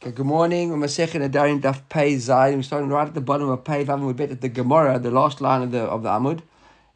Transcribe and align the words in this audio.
Okay, 0.00 0.12
good 0.12 0.26
morning. 0.26 0.70
We're 0.70 0.86
Masechet 0.86 1.28
Nedarim 1.28 1.60
Daf 1.60 1.80
Pei 1.88 2.14
Zayin. 2.14 2.54
We're 2.54 2.62
starting 2.62 2.88
right 2.88 3.08
at 3.08 3.14
the 3.14 3.20
bottom 3.20 3.48
of 3.48 3.64
Pei 3.64 3.84
Vav. 3.84 4.00
We're 4.00 4.30
at 4.30 4.40
the 4.40 4.48
Gemara, 4.48 4.96
the 5.00 5.10
last 5.10 5.40
line 5.40 5.60
of 5.60 5.72
the 5.72 5.80
of 5.80 6.04
the 6.04 6.08
Amud. 6.08 6.40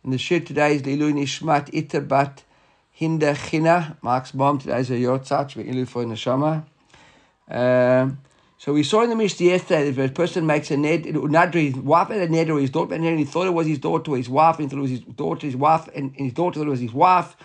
And 0.04 0.12
the 0.12 0.18
shir 0.18 0.38
today 0.38 0.76
is 0.76 0.82
Lilu 0.82 1.12
Nishmat 1.12 1.75
Iter 1.76 2.00
Bat 2.00 2.44
Hinda 2.96 3.34
China. 3.34 3.99
Mark's 4.02 4.34
mom 4.34 4.60
today 4.60 4.78
is 4.78 4.91
a 4.92 4.94
Yortzach. 4.94 5.57
We're 5.57 5.65
Ilu 5.65 5.84
for 5.84 6.04
Neshama. 6.04 6.65
Um, 7.49 8.20
so 8.57 8.73
we 8.73 8.84
saw 8.84 9.03
in 9.03 9.11
the 9.11 9.16
Mishnah 9.16 9.48
yesterday 9.48 9.91
that 9.91 10.00
if 10.00 10.11
a 10.11 10.14
person 10.14 10.46
makes 10.46 10.71
a 10.71 10.77
ned, 10.77 11.03
nadri, 11.03 11.73
his 11.73 11.75
wife 11.75 12.07
had 12.07 12.21
a 12.21 12.29
ned 12.29 12.50
or 12.50 12.61
his 12.61 12.71
daughter, 12.71 12.95
and 12.95 13.19
he 13.19 13.25
thought 13.25 13.48
it 13.48 13.53
was 13.53 13.66
his 13.66 13.80
daughter 13.80 14.12
or 14.12 14.16
his 14.16 14.29
wife, 14.29 14.61
and 14.61 14.71
thought 14.71 14.79
it 14.79 14.80
was 14.80 14.91
his 14.91 15.00
daughter, 15.00 15.45
his 15.45 15.57
wife, 15.57 15.89
and, 15.96 16.14
and 16.16 16.27
his 16.27 16.34
daughter 16.34 16.61
thought 16.61 16.69
it 16.69 16.71
was 16.71 16.79
his 16.79 16.93
wife, 16.93 17.37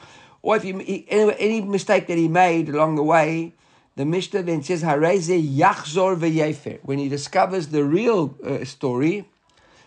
or 0.44 0.56
if 0.56 0.62
he, 0.62 1.08
any, 1.10 1.36
any 1.40 1.62
mistake 1.62 2.06
that 2.06 2.18
he 2.20 2.28
made 2.28 2.70
along 2.70 2.96
the 2.96 3.02
way, 3.02 3.56
the 3.98 4.06
Mishnah 4.06 4.44
then 4.44 4.62
says, 4.62 4.84
Hareze 4.84 5.58
Yachzor 5.58 6.16
V'Yefer. 6.18 6.80
When 6.84 7.00
he 7.00 7.10
discovers 7.10 7.70
the 7.70 7.84
real 7.84 8.38
uh, 8.46 8.64
story, 8.64 9.28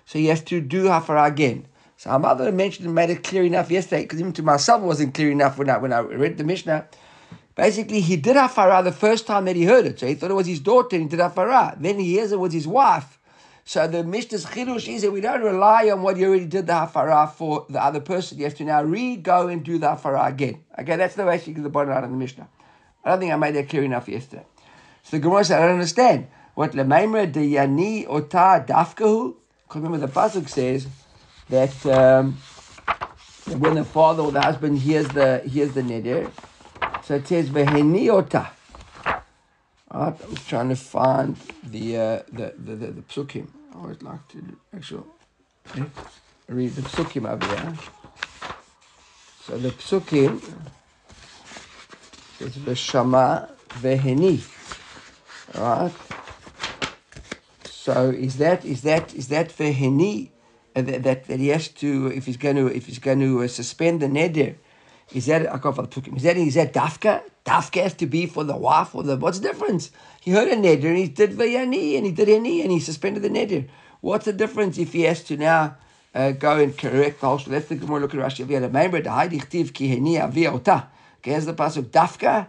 so 0.05 0.19
he 0.19 0.27
has 0.27 0.43
to 0.43 0.61
do 0.61 0.87
Hafara 0.87 1.29
again. 1.29 1.69
So 1.97 2.11
our 2.11 2.19
mother 2.19 2.51
mentioned 2.51 2.87
and 2.87 2.95
made 2.95 3.11
it 3.11 3.23
clear 3.23 3.45
enough 3.45 3.71
yesterday, 3.71 4.03
because 4.03 4.19
even 4.19 4.33
to 4.33 4.43
myself 4.43 4.83
it 4.83 4.87
wasn't 4.87 5.15
clear 5.15 5.31
enough 5.31 5.59
when 5.59 5.71
I, 5.71 5.79
when 5.79 5.93
I 5.93 6.01
read 6.01 6.39
the 6.39 6.45
Mishnah. 6.45 6.89
Basically, 7.55 8.01
he 8.01 8.17
did 8.17 8.35
Hafara 8.37 8.83
the 8.83 8.91
first 8.91 9.29
time 9.29 9.45
that 9.45 9.55
he 9.55 9.65
heard 9.65 9.87
it. 9.87 10.01
So 10.01 10.09
he 10.09 10.15
thought 10.15 10.33
it 10.33 10.35
was 10.35 10.47
his 10.49 10.59
daughter 10.59 10.97
and 10.97 11.05
he 11.05 11.09
did 11.09 11.21
Hafara. 11.21 11.81
Then 11.81 12.01
he 12.01 12.07
hears 12.15 12.33
it 12.33 12.41
was 12.41 12.53
his 12.53 12.67
wife. 12.67 13.21
So 13.65 13.87
the 13.87 14.03
Mishnah's 14.03 14.45
chidush 14.45 14.93
is 14.93 15.03
that 15.03 15.13
we 15.13 15.21
don't 15.21 15.43
rely 15.43 15.89
on 15.91 16.03
what 16.03 16.17
you 16.17 16.27
already 16.27 16.47
did 16.47 16.67
the 16.67 16.73
hafara 16.73 17.31
for 17.31 17.67
the 17.71 17.81
other 17.81 18.01
person. 18.01 18.39
You 18.39 18.45
have 18.45 18.57
to 18.57 18.65
now 18.65 18.83
re-go 18.83 19.47
and 19.47 19.63
do 19.63 19.79
the 19.79 19.87
hafara 19.87 20.27
again. 20.27 20.65
Okay, 20.77 20.97
that's 20.97 21.15
the 21.15 21.25
basically 21.25 21.63
the 21.63 21.69
bottom 21.69 21.95
line 21.95 22.03
of 22.03 22.11
the 22.11 22.17
Mishnah. 22.17 22.49
I 23.05 23.11
don't 23.11 23.21
think 23.21 23.33
I 23.33 23.37
made 23.37 23.55
that 23.55 23.69
clear 23.69 23.85
enough 23.85 24.09
yesterday. 24.09 24.45
So 25.03 25.17
the 25.17 25.21
Gemara 25.21 25.45
said, 25.45 25.59
I 25.59 25.67
don't 25.67 25.75
understand. 25.75 26.29
What 26.55 26.73
Lemaimra 26.73 27.31
de 27.31 27.41
Yani 27.41 28.07
Ota 28.07 28.65
Dafkahu? 28.67 29.35
Because 29.63 29.83
remember 29.83 30.07
the 30.07 30.13
Pasuk 30.13 30.49
says 30.49 30.87
that, 31.49 31.87
um, 31.87 32.37
when 33.59 33.75
the 33.75 33.85
father 33.85 34.23
or 34.23 34.33
the 34.33 34.41
husband 34.41 34.79
hears 34.79 35.09
the 35.09 35.43
hears 35.47 35.73
the 35.73 35.83
neder, 35.83 36.31
so 37.05 37.15
it 37.15 37.27
says 37.27 37.49
Veheni 37.49 38.09
Ota. 38.09 38.51
Right, 39.07 39.23
I 39.93 40.27
was 40.29 40.47
trying 40.47 40.69
to 40.69 40.77
find 40.77 41.37
the 41.65 41.97
uh, 41.97 42.23
the, 42.33 42.55
the, 42.59 42.77
the, 42.77 42.87
the 42.93 43.03
psukim. 43.03 43.49
I 43.75 43.79
always 43.79 44.03
like 44.03 44.29
to 44.29 44.57
actually 44.77 45.05
read 46.49 46.73
the 46.75 46.83
psukim 46.83 47.29
over 47.29 47.47
here. 47.47 47.75
So 49.45 49.59
the 49.59 49.71
psukim 49.71 50.41
is 52.41 52.57
v'shama 52.57 53.51
veheni. 53.81 54.41
Right. 55.55 55.93
So 57.65 58.11
is 58.11 58.37
that 58.39 58.65
is 58.65 58.83
that 58.83 59.15
is 59.15 59.29
that 59.29 59.49
veheni 59.51 60.31
uh, 60.77 60.83
that, 60.83 61.03
that 61.03 61.27
that 61.27 61.41
he 61.41 61.49
has 61.49 61.69
to 61.69 62.07
if 62.09 62.27
he's 62.27 62.37
going 62.37 62.57
to 62.57 62.67
if 62.69 62.87
he's 62.87 62.99
going 62.99 63.21
to 63.21 63.43
uh, 63.43 63.49
suspend 63.49 64.01
the 64.01 64.07
neder? 64.07 64.55
Is 65.13 65.27
that 65.27 65.53
I 65.53 65.59
can't 65.59 65.75
the? 65.75 66.17
Is 66.17 66.23
that 66.23 66.37
is 66.37 66.55
that 66.55 66.73
dafka? 66.73 67.23
Dafka 67.45 67.83
has 67.83 67.95
to 67.95 68.07
be 68.07 68.27
for 68.27 68.45
the 68.45 68.57
wife 68.57 68.95
or 68.95 69.03
the 69.03 69.17
what's 69.17 69.41
the 69.41 69.49
difference? 69.49 69.91
He 70.21 70.31
heard 70.31 70.49
a 70.49 70.57
neder 70.57 70.85
and 70.85 70.99
he 70.99 71.09
did 71.09 71.33
vayani 71.33 71.97
and 71.97 72.07
he 72.07 72.13
did 72.13 72.29
any 72.29 72.63
and 72.63 72.71
he 72.71 72.79
suspended 72.79 73.23
the 73.23 73.31
neder. 73.31 73.69
What's 74.01 74.27
the 74.27 74.33
difference 74.33 74.79
if 74.79 74.93
he 74.93 75.03
has 75.03 75.25
to 75.25 75.37
now 75.37 75.77
uh, 76.15 76.31
go 76.33 76.59
and 76.59 76.77
correct 76.77 77.21
the 77.21 77.27
whole? 77.27 77.41
Let's 77.49 77.67
think 77.67 77.83
more. 77.83 77.99
Look 77.99 78.15
at 78.15 78.21
Rashi. 78.21 78.47
We 78.47 78.55
had 78.55 78.63
a 78.63 78.69
member 78.69 79.01
the 79.01 79.11
Heidi 79.11 79.41
Chtiv 79.41 79.75
ki 79.75 79.97
heni 79.97 80.21
avia 80.21 80.53
ota. 80.53 80.89
Okay, 81.21 81.33
here's 81.33 81.45
the 81.45 81.53
pasuk 81.53 81.91
dafka. 81.91 82.47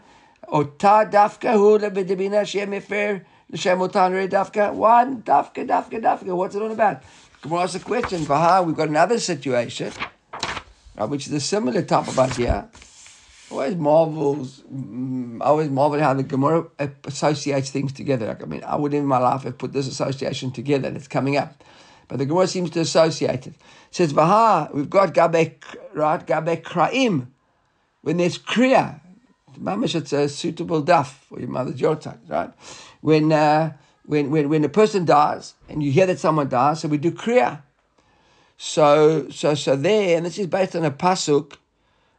Ota 0.47 1.05
dafka 1.11 1.53
hu 1.53 1.77
lebedebina 1.77 2.45
shem 2.45 2.73
efer 2.73 3.22
l'shem 3.52 3.80
otan 3.80 4.14
re 4.14 4.30
dafka. 4.30 4.73
One 4.73 5.22
dafka 5.23 5.67
dafka 5.67 6.02
dafka. 6.02 6.33
What's 6.33 6.55
it 6.55 6.61
all 6.61 6.72
about? 6.72 7.03
Gemara 7.42 7.64
asks 7.64 7.75
a 7.75 7.80
question. 7.80 8.22
Vaha, 8.22 8.66
we've 8.66 8.77
got 8.77 8.88
another 8.88 9.19
situation, 9.19 9.92
right, 10.95 11.09
which 11.09 11.27
is 11.27 11.33
a 11.33 11.42
similar 11.42 11.82
type 11.82 12.08
of 12.08 12.17
idea. 12.17 12.70
Always 13.49 13.76
marvels, 13.76 14.61
mm, 14.73 15.42
I 15.42 15.45
always 15.48 15.70
marvel 15.70 15.99
how 15.99 16.14
the 16.14 16.23
Gemara 16.23 16.67
associates 17.03 17.71
things 17.71 17.92
together. 17.92 18.27
Like, 18.27 18.42
I 18.42 18.45
mean, 18.45 18.64
I 18.64 18.77
would 18.77 18.93
in 18.93 19.05
my 19.05 19.17
life 19.17 19.43
have 19.43 19.58
put 19.58 19.73
this 19.73 19.89
association 19.89 20.52
together 20.52 20.89
that's 20.92 21.09
coming 21.09 21.36
up. 21.36 21.61
But 22.08 22.20
the 22.20 22.26
Gemara 22.26 22.48
seems 22.48 22.70
to 22.70 22.80
associate 22.80 23.48
it. 23.48 23.53
it 23.55 23.55
says, 23.89 24.14
Vaha, 24.14 24.73
we've 24.73 24.89
got 24.89 25.14
Gabe, 25.14 25.61
right, 25.93 26.26
Gabe 26.26 26.64
Kraim. 26.64 27.27
When 28.02 28.17
there's 28.17 28.38
Kriya, 28.38 29.00
Mamish, 29.60 29.95
it's 29.95 30.14
a 30.14 30.28
suitable 30.28 30.82
duff 30.82 31.26
for 31.30 31.39
your 31.39 31.50
mother's 31.50 31.80
yortzak, 31.80 32.17
right? 32.28 32.52
When, 33.02 33.32
uh, 33.32 33.73
when, 34.06 34.32
when, 34.32 34.50
when 34.50 34.64
a 34.64 34.70
person 34.70 35.06
dies 35.06 35.54
and 35.70 35.84
you 35.84 35.92
hear 35.92 36.08
that 36.08 36.20
someone 36.20 36.50
dies, 36.50 36.82
so 36.82 36.88
we 36.88 36.98
do 36.98 37.12
Kriya. 37.12 37.62
So, 38.58 39.30
so, 39.30 39.56
so 39.56 39.76
there, 39.76 40.17
and 40.17 40.26
this 40.26 40.38
is 40.38 40.48
based 40.48 40.76
on 40.76 40.86
a 40.86 40.92
pasuk 40.92 41.58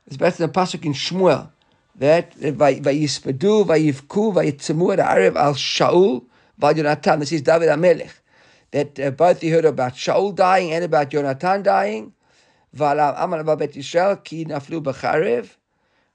it's 0.06 0.16
based 0.16 0.40
on 0.40 0.48
a 0.48 0.52
pasuk 0.52 0.84
in 0.84 0.92
Shmuel 0.92 1.50
that 1.96 2.34
vayispadu 2.36 3.64
vayivku 3.66 4.34
vayitzemu 4.34 4.96
arev 4.98 5.36
al 5.36 5.54
Shaul 5.54 6.24
vayonatan. 6.60 7.20
This 7.20 7.32
is 7.32 7.42
David 7.42 7.68
Amelech. 7.68 8.10
That 8.72 8.98
uh, 8.98 9.10
both 9.10 9.42
you 9.42 9.52
heard 9.52 9.64
about 9.64 9.94
Shaul 9.94 10.34
dying 10.34 10.72
and 10.72 10.84
about 10.84 11.10
Yonatan 11.10 11.62
dying. 11.62 12.14
Amal 12.78 13.56
bet 13.56 13.74
Yisrael 13.74 14.22
ki 14.24 14.46
naflu 14.46 14.82
b'charev. 14.82 15.50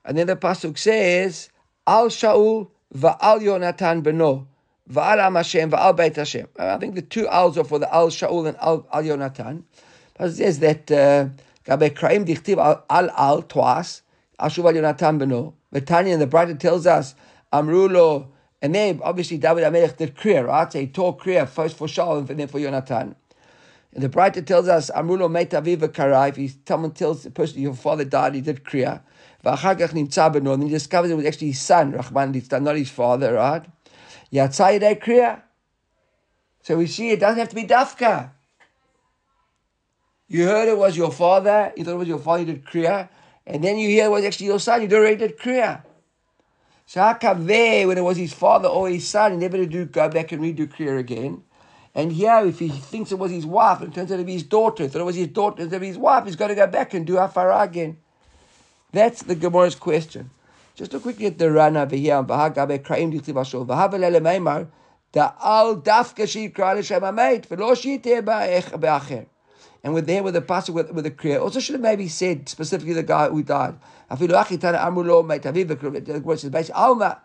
And 0.07 0.17
then 0.17 0.25
the 0.25 0.35
pasuk 0.35 0.79
says 0.79 1.49
al 1.85 2.07
Shaul 2.07 2.71
va'al 2.95 3.41
Yonatan 3.41 4.01
beno. 4.01 4.47
Va'al 4.91 5.19
Am 5.19 5.35
Hashem 5.35 5.69
va'al 5.69 5.95
Beit 5.95 6.15
Hashem. 6.15 6.47
I 6.57 6.77
think 6.77 6.95
the 6.95 7.03
two 7.03 7.27
al's 7.27 7.59
are 7.59 7.63
for 7.63 7.77
the 7.77 7.93
al 7.93 8.07
Shaul 8.07 8.47
and 8.47 8.57
al, 8.57 8.81
Yonatan. 9.03 9.63
But 10.17 10.29
it 10.29 10.35
says 10.37 10.59
that. 10.59 10.89
Uh, 10.89 11.27
Gabe 11.67 11.93
Kraim 11.93 12.25
dichtiv 12.25 12.57
al 12.89 13.09
al 13.09 13.41
twice. 13.43 14.01
Al 14.39 14.49
Yonatan 14.49 15.19
beno. 15.19 15.53
And 15.69 16.21
the 16.21 16.27
Braita 16.27 16.57
tells 16.57 16.87
us 16.87 17.13
Amrulo, 17.51 18.27
and 18.61 18.73
then 18.73 19.01
obviously 19.03 19.37
David 19.37 19.65
Amelech 19.65 19.97
did 19.97 20.15
Kriya, 20.15 20.47
right? 20.47 20.71
So 20.71 20.79
he 20.79 20.87
taught 20.87 21.19
Kriya 21.19 21.47
first 21.47 21.75
for 21.75 21.87
Shaul 21.87 22.29
and 22.29 22.39
then 22.39 22.47
for 22.47 22.57
Yonatan. 22.57 23.15
And 23.93 24.03
the 24.03 24.07
Braita 24.07 24.45
tells 24.45 24.69
us 24.69 24.89
Amrulo 24.95 25.29
metaviva 25.29 25.89
karai. 25.89 26.37
If 26.37 26.55
someone 26.65 26.91
tells 26.91 27.23
the 27.23 27.31
person 27.31 27.61
your 27.61 27.73
father 27.73 28.05
died, 28.05 28.35
he 28.35 28.41
did 28.41 28.63
Kriya. 28.63 29.01
V'achagach 29.47 29.93
nimtza. 29.93 30.35
And 30.35 30.63
he 30.63 30.69
discovers 30.69 31.09
it 31.09 31.15
was 31.15 31.25
actually 31.25 31.47
his 31.47 31.61
son, 31.61 31.93
Rahman, 31.93 32.43
not 32.61 32.75
his 32.75 32.89
father, 32.89 33.33
right? 33.33 33.65
Yatzai 34.33 35.01
Kriya. 35.01 35.41
So 36.63 36.77
we 36.77 36.87
see 36.87 37.11
it 37.11 37.21
doesn't 37.21 37.39
have 37.39 37.49
to 37.49 37.55
be 37.55 37.63
Dafka. 37.63 38.31
You 40.27 40.43
heard 40.43 40.67
it 40.67 40.77
was 40.77 40.97
your 40.97 41.11
father, 41.11 41.71
you 41.77 41.85
thought 41.85 41.93
it 41.93 41.97
was 41.97 42.07
your 42.09 42.19
father, 42.19 42.41
you 42.41 42.45
did 42.47 42.65
Kriya, 42.65 43.07
and 43.45 43.63
then 43.63 43.77
you 43.77 43.87
hear 43.87 44.07
it 44.07 44.09
was 44.09 44.25
actually 44.25 44.47
your 44.47 44.59
son, 44.59 44.81
you 44.81 44.89
did 44.89 45.39
Kriya. 45.39 45.83
So 46.85 46.99
how 46.99 47.13
come 47.13 47.45
there, 47.45 47.87
when 47.87 47.97
it 47.97 48.03
was 48.03 48.17
his 48.17 48.33
father 48.33 48.67
or 48.67 48.89
his 48.89 49.07
son, 49.07 49.31
he 49.31 49.37
never 49.37 49.65
did 49.65 49.91
go 49.93 50.09
back 50.09 50.33
and 50.33 50.41
redo 50.41 50.67
Kriya 50.67 50.99
again? 50.99 51.43
And 51.95 52.11
here, 52.11 52.45
if 52.45 52.59
he 52.59 52.67
thinks 52.67 53.13
it 53.13 53.19
was 53.19 53.31
his 53.31 53.45
wife, 53.45 53.79
and 53.79 53.93
it 53.93 53.95
turns 53.95 54.11
out 54.11 54.17
to 54.17 54.25
be 54.25 54.33
his 54.33 54.43
daughter, 54.43 54.89
thought 54.89 54.99
it 54.99 55.05
was 55.05 55.15
his 55.15 55.29
daughter, 55.29 55.63
it 55.63 55.79
be 55.79 55.87
his 55.87 55.97
wife, 55.97 56.25
he's 56.25 56.35
got 56.35 56.47
to 56.47 56.55
go 56.55 56.67
back 56.67 56.93
and 56.93 57.07
do 57.07 57.13
Hafara 57.13 57.63
again. 57.63 57.97
That's 58.91 59.23
the 59.23 59.35
Gemara's 59.35 59.75
question. 59.75 60.29
Just 60.75 60.91
to 60.91 60.99
quickly 60.99 61.25
at 61.25 61.37
the 61.37 61.51
Ran 61.51 61.75
over 61.75 61.95
here 61.95 62.15
on 62.15 62.27
Bahagabe 62.27 62.79
Kraim 62.83 63.11
Dichtiv 63.11 63.33
Ashol. 63.33 63.65
Vahavelele 63.65 64.21
Meimar, 64.21 64.67
the 65.11 65.33
Al 65.43 65.77
Dafka 65.81 66.27
Shi 66.27 66.49
Kra 66.49 66.79
L'Shem 66.79 67.01
HaMeit, 67.01 67.47
V'lo 67.47 67.73
Shiteh 67.73 68.21
Ba'acher. 68.23 69.25
And 69.83 69.93
with 69.93 70.07
there 70.07 70.23
with 70.23 70.33
the 70.33 70.41
pasuk 70.41 70.73
with, 70.73 70.91
with 70.91 71.03
the 71.03 71.11
kriya, 71.11 71.39
also 71.41 71.59
should 71.59 71.73
have 71.73 71.81
maybe 71.81 72.07
said 72.07 72.49
specifically 72.49 72.93
the 72.93 73.03
guy 73.03 73.29
who 73.29 73.43
died. 73.43 73.75
The 74.09 74.25
word 76.23 76.39
says 76.39 76.49
basically 76.49 76.73
Alma 76.73 77.21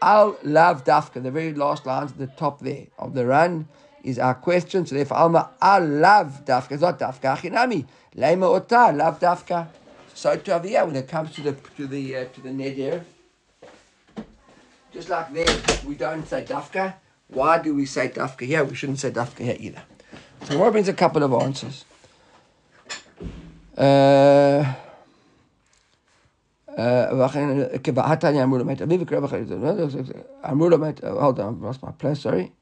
Al 0.00 0.36
Lav 0.44 0.84
Dafka, 0.84 1.22
the 1.22 1.30
very 1.30 1.52
last 1.52 1.84
lines 1.84 2.12
at 2.12 2.18
the 2.18 2.26
top 2.28 2.60
there 2.60 2.86
of 2.98 3.14
the 3.14 3.26
Ran 3.26 3.68
is 4.02 4.18
our 4.18 4.34
question. 4.34 4.86
So 4.86 4.94
therefore 4.94 5.16
Alma 5.16 5.50
Al 5.60 5.84
Lav 5.84 6.44
Dafka, 6.44 6.72
it's 6.72 6.82
not 6.82 6.98
Dafka 6.98 7.36
Achinami. 7.36 7.86
Lema 8.16 8.44
Ota 8.44 8.92
Lav 8.92 9.18
Dafka. 9.20 9.68
So 10.16 10.34
to 10.34 10.54
over 10.54 10.66
here, 10.66 10.82
when 10.86 10.96
it 10.96 11.08
comes 11.08 11.34
to 11.34 11.42
the 11.42 11.52
to 11.76 11.86
the 11.86 12.16
uh, 12.16 12.24
to 12.24 12.40
the 12.40 12.48
neder, 12.48 13.04
just 14.90 15.10
like 15.10 15.30
there, 15.34 15.60
we 15.84 15.94
don't 15.94 16.26
say 16.26 16.42
dafka. 16.42 16.94
Why 17.28 17.58
do 17.58 17.74
we 17.74 17.84
say 17.84 18.08
dafka 18.08 18.46
here? 18.46 18.64
We 18.64 18.74
shouldn't 18.74 18.98
say 18.98 19.10
dafka 19.10 19.40
here 19.44 19.58
either. 19.60 19.82
So 20.44 20.58
what 20.58 20.72
brings 20.72 20.88
a 20.88 20.94
couple 20.94 21.22
of 21.22 21.34
answers. 21.34 21.84
Uh, 23.76 24.72
Uh. 26.78 26.82
uh 26.82 27.16
hold 31.20 31.40
on, 31.40 31.60
I 31.60 31.66
lost 31.66 31.82
my 31.82 31.92
place, 31.92 32.20
sorry. 32.20 32.52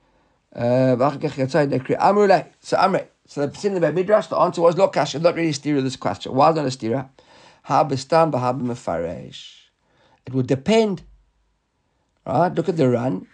Uh, 0.55 0.97
so, 0.97 2.77
Amre, 2.77 3.07
so 3.27 3.47
the 3.47 3.55
sin 3.57 3.75
the 3.81 4.37
answer 4.41 4.61
was 4.61 4.77
not 4.77 4.93
kasha, 4.93 5.19
not 5.21 5.35
really 5.37 5.53
steer 5.53 5.81
this 5.83 5.97
question. 5.97 6.35
Why 6.35 6.53
not 6.53 6.67
a 6.67 6.71
steerer? 6.71 7.09
Habistam 7.69 8.33
Bahabimafarish. 8.33 9.53
It 10.27 10.35
would 10.35 10.47
depend. 10.47 11.03
Right? 12.27 12.55
Look 12.55 12.69
at 12.69 12.77
the 12.77 12.89
Ran. 12.89 13.27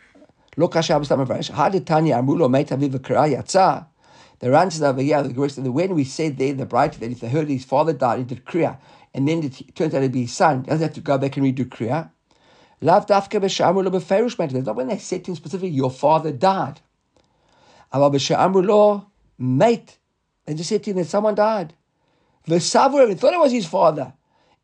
Look 0.57 0.77
at 0.77 0.85
Habistam 0.85 1.27
Mafarish. 1.27 1.51
Haditani 1.51 2.11
Amulo 2.15 2.49
Metavivikra 2.49 3.37
Yatza. 3.37 3.87
The 4.41 4.51
Ran 4.51 4.71
says 4.71 4.83
over 4.83 5.03
here, 5.03 5.23
the 5.23 5.35
Greeks, 5.35 5.59
and 5.59 5.75
when 5.75 5.95
we 5.95 6.03
said 6.05 6.39
there, 6.39 6.55
the 6.55 6.65
Braita, 6.65 6.99
that 7.01 7.11
if 7.11 7.21
they 7.21 7.29
heard 7.29 7.49
his 7.49 7.65
father 7.67 7.93
died, 7.93 8.21
he 8.21 8.25
did 8.25 8.47
Kriya, 8.47 8.79
and 9.13 9.29
then 9.29 9.45
it 9.45 9.77
turns 9.77 9.95
out 9.95 10.01
to 10.01 10.09
be 10.09 10.23
his 10.23 10.33
son, 10.33 10.63
doesn't 10.63 10.81
have 10.81 10.95
to 10.95 11.03
go 11.03 11.19
back 11.19 11.37
and 11.37 11.45
redo 11.45 11.67
Kriya. 11.67 12.11
Love 12.81 13.05
dafka 13.05 13.39
b'sha'amru 13.39 13.85
lo 13.85 13.91
b'ferush 13.91 14.39
matter. 14.39 14.55
That's 14.55 14.65
not 14.65 14.77
when 14.77 14.89
they 14.89 14.97
said 14.97 15.25
to 15.25 15.33
him 15.33 15.37
specifically, 15.37 15.69
your 15.69 15.91
father 15.91 16.33
died. 16.33 16.81
Aval 17.93 18.15
b'sha'amru 18.15 18.67
lo 18.67 19.11
mate. 19.39 19.99
They 20.47 20.55
just 20.55 20.71
said 20.71 20.85
to 20.85 20.91
him 20.93 20.97
that 20.97 21.05
someone 21.05 21.35
died. 21.35 21.75
V'savur, 22.49 23.09
they 23.09 23.17
thought 23.17 23.35
it 23.35 23.41
was 23.41 23.53
his 23.53 23.67
father. 23.67 24.15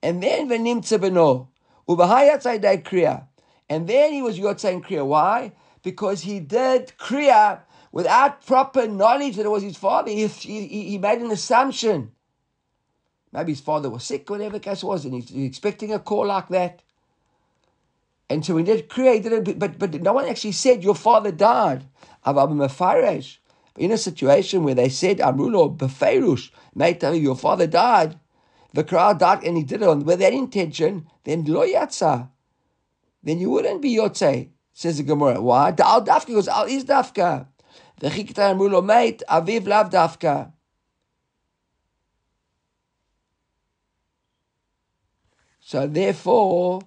And 0.02 0.22
then 0.22 0.48
v'nimtze 0.48 0.98
b'no. 0.98 1.48
U'b'hayatzai 1.88 2.60
dai 2.60 2.78
kriya. 2.78 3.26
And 3.68 3.88
then 3.88 4.12
he 4.12 4.22
was 4.22 4.38
yotzai 4.38 4.82
kriya. 4.84 5.06
Why? 5.06 5.52
Because 5.82 6.22
he 6.22 6.40
did 6.40 6.92
kriya 6.98 7.60
without 7.92 8.44
proper 8.44 8.86
knowledge 8.86 9.36
that 9.36 9.46
it 9.46 9.50
was 9.50 9.62
his 9.62 9.76
father. 9.76 10.10
He, 10.10 10.26
he, 10.26 10.66
he 10.66 10.98
made 10.98 11.20
an 11.20 11.30
assumption. 11.30 12.12
Maybe 13.32 13.52
his 13.52 13.60
father 13.60 13.90
was 13.90 14.04
sick, 14.04 14.28
whatever 14.30 14.54
the 14.54 14.60
case 14.60 14.82
was, 14.84 15.04
and 15.04 15.14
he's 15.14 15.30
expecting 15.30 15.92
a 15.92 15.98
call 15.98 16.26
like 16.26 16.48
that. 16.48 16.82
And 18.28 18.44
so 18.44 18.56
he 18.56 18.64
did 18.64 18.88
create 18.88 19.24
it, 19.26 19.58
but, 19.58 19.78
but 19.78 19.94
no 20.02 20.12
one 20.12 20.26
actually 20.26 20.52
said 20.52 20.82
your 20.82 20.94
father 20.94 21.32
died. 21.32 21.84
In 22.26 23.92
a 23.92 23.98
situation 23.98 24.64
where 24.64 24.74
they 24.74 24.88
said, 24.88 25.18
Amrulo 25.18 25.76
Beferush, 25.76 26.50
your 27.22 27.36
father 27.36 27.66
died, 27.66 28.18
the 28.76 28.84
crowd 28.84 29.18
died 29.18 29.42
and 29.42 29.56
he 29.56 29.62
did 29.62 29.80
it 29.80 29.88
with 29.88 30.18
that 30.18 30.34
intention, 30.34 31.08
then 31.24 31.46
lo 31.46 31.66
yatsa. 31.66 32.28
Then 33.22 33.38
you 33.38 33.48
wouldn't 33.48 33.80
be 33.80 33.96
yotze, 33.96 34.50
says 34.74 34.98
the 34.98 35.02
Gemara. 35.02 35.40
Why? 35.40 35.70
The 35.70 35.86
Al 35.86 36.04
dafka 36.04 36.34
goes, 36.34 36.46
Al 36.46 36.66
is 36.66 36.84
dafka. 36.84 37.46
V'chikta 38.02 38.52
Amrulo 38.52 38.84
mate, 38.84 39.22
aviv 39.30 39.66
lav 39.66 39.88
dafka. 39.88 40.52
So 45.60 45.86
therefore, 45.86 46.82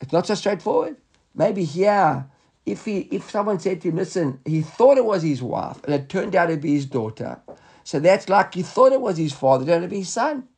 it's 0.00 0.12
not 0.12 0.26
so 0.26 0.34
straightforward. 0.34 0.96
Maybe 1.32 1.62
here, 1.62 2.28
if 2.66 2.84
he 2.84 3.02
if 3.12 3.30
someone 3.30 3.60
said 3.60 3.80
to 3.82 3.90
him, 3.90 3.96
listen, 3.96 4.40
he 4.44 4.62
thought 4.62 4.98
it 4.98 5.04
was 5.04 5.22
his 5.22 5.40
wife, 5.40 5.80
and 5.84 5.94
it 5.94 6.08
turned 6.08 6.34
out 6.34 6.46
to 6.46 6.56
be 6.56 6.74
his 6.74 6.86
daughter. 6.86 7.40
So 7.84 8.00
that's 8.00 8.28
like 8.28 8.54
he 8.54 8.62
thought 8.62 8.90
it 8.90 9.00
was 9.00 9.16
his 9.16 9.32
father, 9.32 9.62
it 9.62 9.66
turned 9.68 9.84
out 9.84 9.86
to 9.86 9.90
be 9.90 10.00
his 10.00 10.08
son. 10.08 10.48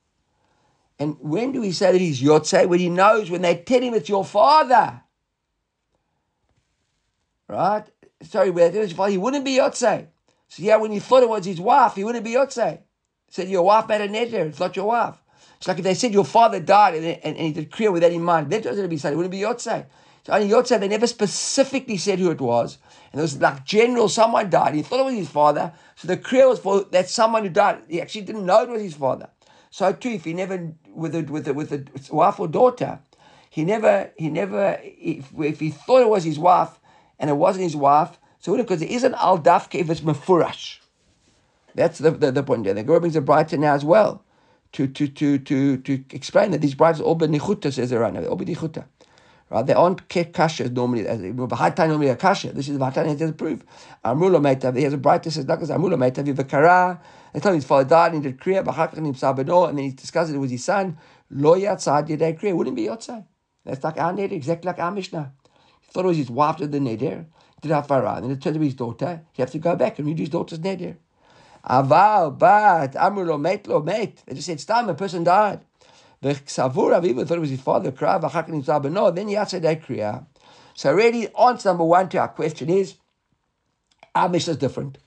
And 0.98 1.16
when 1.20 1.52
do 1.52 1.60
we 1.60 1.72
say 1.72 1.92
that 1.92 2.00
he's 2.00 2.22
Yotze? 2.22 2.66
When 2.68 2.78
he 2.78 2.88
knows, 2.88 3.30
when 3.30 3.42
they 3.42 3.56
tell 3.56 3.80
him 3.80 3.94
it's 3.94 4.08
your 4.08 4.24
father. 4.24 5.02
Right? 7.48 7.84
Sorry, 8.22 8.50
when 8.50 8.66
they 8.66 8.72
tell 8.72 8.82
his 8.82 8.92
father, 8.92 9.10
he 9.10 9.18
wouldn't 9.18 9.44
be 9.44 9.56
Yotze. 9.56 10.06
So 10.48 10.62
yeah, 10.62 10.76
when 10.76 10.92
he 10.92 11.00
thought 11.00 11.22
it 11.22 11.28
was 11.28 11.44
his 11.44 11.60
wife, 11.60 11.94
he 11.94 12.04
wouldn't 12.04 12.24
be 12.24 12.32
Yotze. 12.32 12.80
Said 13.28 13.48
your 13.48 13.62
wife 13.62 13.88
made 13.88 14.02
a 14.02 14.08
neder, 14.08 14.46
it's 14.46 14.60
not 14.60 14.76
your 14.76 14.86
wife. 14.86 15.16
It's 15.56 15.68
like 15.68 15.78
if 15.78 15.84
they 15.84 15.94
said 15.94 16.12
your 16.12 16.24
father 16.24 16.60
died 16.60 16.96
and, 16.96 17.06
and, 17.06 17.36
and 17.36 17.46
he 17.46 17.52
did 17.52 17.70
Kriya 17.70 17.92
with 17.92 18.02
that 18.02 18.12
in 18.12 18.22
mind, 18.22 18.50
that 18.50 18.62
doesn't 18.62 18.82
to 18.82 18.88
be 18.88 18.98
said. 18.98 19.12
It 19.12 19.16
wouldn't 19.16 19.30
be 19.30 19.38
Yotzei. 19.38 19.86
So 20.24 20.32
only 20.32 20.48
Yotzei, 20.48 20.78
they 20.78 20.88
never 20.88 21.06
specifically 21.06 21.96
said 21.96 22.18
who 22.18 22.30
it 22.30 22.40
was. 22.40 22.78
And 23.12 23.20
it 23.20 23.22
was 23.22 23.40
like 23.40 23.64
general, 23.64 24.08
someone 24.08 24.50
died. 24.50 24.74
He 24.74 24.82
thought 24.82 25.00
it 25.00 25.04
was 25.04 25.14
his 25.14 25.28
father. 25.28 25.72
So 25.96 26.08
the 26.08 26.16
Kriya 26.16 26.48
was 26.48 26.58
for 26.58 26.84
that 26.90 27.08
someone 27.08 27.44
who 27.44 27.48
died. 27.48 27.82
He 27.88 28.00
actually 28.00 28.22
didn't 28.22 28.44
know 28.44 28.62
it 28.62 28.68
was 28.68 28.82
his 28.82 28.94
father. 28.94 29.30
So 29.72 29.90
too, 29.90 30.10
if 30.10 30.26
he 30.26 30.34
never, 30.34 30.70
with 30.94 31.14
a, 31.14 31.22
with 31.22 31.48
a, 31.48 31.54
with 31.54 31.72
a 31.72 32.14
wife 32.14 32.38
or 32.38 32.46
daughter, 32.46 33.00
he 33.48 33.64
never, 33.64 34.10
he 34.18 34.28
never, 34.28 34.78
if, 34.82 35.32
if 35.38 35.60
he 35.60 35.70
thought 35.70 36.02
it 36.02 36.10
was 36.10 36.24
his 36.24 36.38
wife 36.38 36.78
and 37.18 37.30
it 37.30 37.38
wasn't 37.38 37.62
his 37.62 37.74
wife, 37.74 38.18
so 38.38 38.54
because 38.54 38.82
it 38.82 38.90
isn't 38.90 39.14
al 39.14 39.38
dafke 39.38 39.80
if 39.80 39.88
it's 39.88 40.02
mefurash. 40.02 40.78
That's 41.74 41.98
the, 41.98 42.10
the, 42.10 42.30
the 42.30 42.42
point 42.42 42.64
there. 42.64 42.74
The 42.74 42.82
Gemara 42.82 43.00
brings 43.00 43.16
a 43.16 43.22
Braita 43.22 43.58
now 43.58 43.72
as 43.72 43.82
well 43.82 44.22
to 44.72 44.86
to 44.86 45.08
to 45.08 45.38
to 45.38 45.78
to 45.78 46.04
explain 46.10 46.50
that 46.50 46.60
these 46.60 46.74
Braitas 46.74 47.00
are 47.00 47.04
all 47.04 47.18
benichuta, 47.18 47.72
says 47.72 47.88
the 47.88 47.98
Rana, 47.98 48.26
all 48.26 48.36
benichuta. 48.36 48.84
Right? 49.48 49.66
They 49.66 49.72
aren't 49.72 50.06
kasha 50.08 50.68
normally. 50.68 51.04
B'hatai 51.04 51.88
normally 51.88 52.10
a 52.10 52.16
kasha. 52.16 52.52
This 52.52 52.68
is 52.68 52.76
b'hatai 52.76 53.06
has 53.06 53.18
to 53.18 53.32
prove. 53.32 53.64
Amrula. 54.04 54.76
He 54.76 54.82
has 54.82 54.92
a 54.92 54.98
Braita 54.98 55.24
that 55.24 55.32
says 55.32 55.70
amrula 55.70 55.96
meitav 55.96 56.30
v'kara. 56.34 57.00
Tell 57.40 57.52
him 57.52 57.56
his 57.56 57.64
father 57.64 57.88
died 57.88 58.12
and 58.14 58.24
he 58.24 58.30
did 58.30 58.40
kriya. 58.40 58.64
B'chakach 58.64 58.94
nimsa 58.94 59.36
beno, 59.36 59.68
and 59.68 59.78
then 59.78 59.86
he 59.86 59.90
discussed 59.92 60.32
it 60.32 60.38
with 60.38 60.50
his 60.50 60.64
son. 60.64 60.98
Lo 61.30 61.54
yatzad 61.54 62.08
yedei. 62.08 62.52
Wouldn't 62.52 62.76
be 62.76 62.86
yotzai. 62.86 63.24
That's 63.64 63.84
like 63.84 63.98
our 63.98 64.12
neder, 64.12 64.32
exactly 64.32 64.66
like 64.66 64.78
our 64.78 64.90
mishnah. 64.90 65.32
He 65.80 65.92
thought 65.92 66.04
it 66.04 66.08
was 66.08 66.16
his 66.16 66.30
wife 66.30 66.56
did 66.56 66.72
the 66.72 66.78
neder, 66.78 67.26
did 67.60 67.70
hafara, 67.70 68.16
and 68.16 68.24
then 68.24 68.32
it 68.32 68.42
turned 68.42 68.54
to 68.54 68.60
be 68.60 68.66
his 68.66 68.74
daughter. 68.74 69.22
He 69.32 69.42
has 69.42 69.52
to 69.52 69.58
go 69.58 69.76
back 69.76 69.98
and 69.98 70.08
read 70.08 70.18
his 70.18 70.28
daughter's 70.28 70.58
neder. 70.58 70.96
Aval, 71.68 72.36
but 72.36 72.96
Amru 72.96 73.24
lo 73.24 73.36
lo 73.36 73.80
met. 73.82 74.22
They 74.26 74.34
just 74.34 74.46
said, 74.46 74.60
Stam, 74.60 74.88
a 74.88 74.94
person 74.94 75.22
died. 75.22 75.60
V'ksavur 76.22 77.00
Aviv 77.00 77.26
thought 77.26 77.36
it 77.36 77.40
was 77.40 77.50
his 77.50 77.60
father, 77.60 77.92
Kriya, 77.92 78.20
v'chakin 78.20 78.48
himself, 78.48 78.82
but 78.82 78.92
no, 78.92 79.10
then 79.10 79.28
he 79.28 79.36
answered 79.36 79.62
Kriya. 79.62 80.26
So 80.74 80.90
already, 80.90 81.28
answer 81.34 81.68
number 81.68 81.84
one 81.84 82.08
to 82.10 82.18
our 82.18 82.28
question 82.28 82.68
is, 82.68 82.94
our 84.14 84.28
mission 84.28 84.52
is 84.52 84.56
different. 84.56 84.98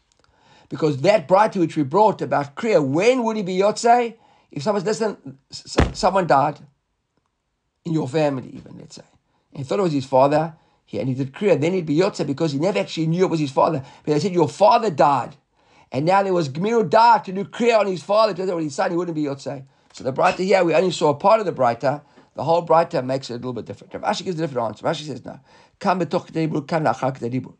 Because 0.69 1.01
that 1.01 1.27
Braita 1.27 1.57
which 1.57 1.75
we 1.75 1.83
brought 1.83 2.21
about 2.21 2.55
Kriya, 2.55 2.85
when 2.85 3.23
would 3.23 3.37
he 3.37 3.43
be 3.43 3.57
Yotzei? 3.57 4.15
If 4.51 4.63
someone's 4.63 4.85
listen, 4.85 5.37
someone 5.51 6.27
died 6.27 6.59
in 7.83 7.93
your 7.93 8.07
family, 8.07 8.49
even 8.53 8.77
let's 8.77 8.95
say, 8.95 9.03
and 9.51 9.59
he 9.59 9.63
thought 9.63 9.79
it 9.79 9.83
was 9.83 9.93
his 9.93 10.05
father, 10.05 10.55
he, 10.85 10.99
and 10.99 11.09
he 11.09 11.15
did 11.15 11.33
Kriya, 11.33 11.59
then 11.59 11.73
he'd 11.73 11.85
be 11.85 11.97
Yotzei 11.97 12.25
because 12.25 12.51
he 12.51 12.59
never 12.59 12.79
actually 12.79 13.07
knew 13.07 13.25
it 13.25 13.29
was 13.29 13.39
his 13.39 13.51
father. 13.51 13.83
But 14.03 14.13
they 14.13 14.19
said, 14.19 14.33
Your 14.33 14.49
father 14.49 14.89
died. 14.89 15.35
And 15.91 16.05
now 16.05 16.23
there 16.23 16.33
was 16.33 16.49
Gmir 16.49 16.89
Dar 16.89 17.21
to 17.21 17.31
do 17.31 17.45
Kriya 17.45 17.79
on 17.79 17.87
his 17.87 18.03
father, 18.03 18.33
to 18.33 18.53
on 18.53 18.61
his 18.61 18.75
son, 18.75 18.91
he 18.91 18.97
wouldn't 18.97 19.15
be 19.15 19.23
Yotzei. 19.23 19.65
So 19.93 20.03
the 20.03 20.11
Braita 20.11 20.43
here, 20.43 20.63
we 20.63 20.73
only 20.75 20.91
saw 20.91 21.09
a 21.09 21.15
part 21.15 21.39
of 21.39 21.45
the 21.45 21.53
Braita. 21.53 22.01
The 22.35 22.43
whole 22.43 22.65
Braita 22.65 23.03
makes 23.05 23.29
it 23.29 23.33
a 23.33 23.37
little 23.37 23.53
bit 23.53 23.65
different. 23.65 23.93
Rashi 23.93 24.25
gives 24.25 24.37
a 24.37 24.45
different 24.45 24.67
answer. 24.67 24.85
Rashi 24.85 25.05
says, 25.05 25.23
no. 25.23 25.39
Kam 25.79 25.99
betoch 25.99 26.31
dibur, 26.31 26.67
kam 26.67 26.83
lachak 26.83 27.19
dibur. 27.19 27.53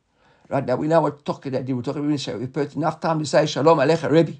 Right 0.49 0.65
now, 0.65 0.75
we 0.75 0.87
know 0.87 1.01
what 1.01 1.25
talk 1.25 1.43
dibur. 1.43 1.83
Talk 1.83 1.95
dibur, 1.95 2.39
we 2.39 2.47
put 2.47 2.75
enough 2.75 2.99
time 2.99 3.19
to 3.19 3.25
say 3.25 3.45
Shalom 3.45 3.79
Alecha 3.79 4.09
Rebbe. 4.09 4.33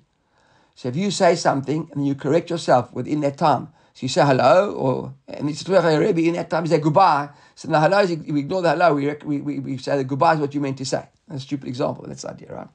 So 0.75 0.90
if 0.90 0.96
you 0.96 1.10
say 1.10 1.36
something 1.36 1.90
and 1.94 2.06
you 2.06 2.16
correct 2.16 2.50
yourself 2.50 2.94
within 2.94 3.22
that 3.22 3.38
time, 3.38 3.69
so 3.94 4.04
you 4.04 4.10
say 4.10 4.25
hello, 4.25 4.74
or 4.74 5.13
and 5.28 5.50
it's 5.50 5.68
Rebbe, 5.68 6.22
in 6.22 6.34
that 6.34 6.50
time 6.50 6.66
you 6.66 6.69
say 6.69 6.80
goodbye. 6.80 7.30
So 7.56 7.69
the 7.69 7.80
hello, 7.80 8.00
is 8.00 8.10
we 8.10 8.42
ignore 8.42 8.62
the 8.62 8.72
hello, 8.72 8.94
we, 8.94 9.07
we, 9.24 9.60
we 9.60 9.78
say 9.78 9.96
the 9.98 10.04
goodbye 10.04 10.34
is 10.34 10.40
what 10.42 10.54
you 10.54 10.60
meant 10.60 10.78
to 10.80 10.86
say. 10.86 11.07
That's 11.28 11.44
a 11.44 11.46
stupid 11.46 11.69
example, 11.69 12.04
that's 12.06 12.24
the 12.24 12.31
idea, 12.31 12.54
right? 12.54 12.68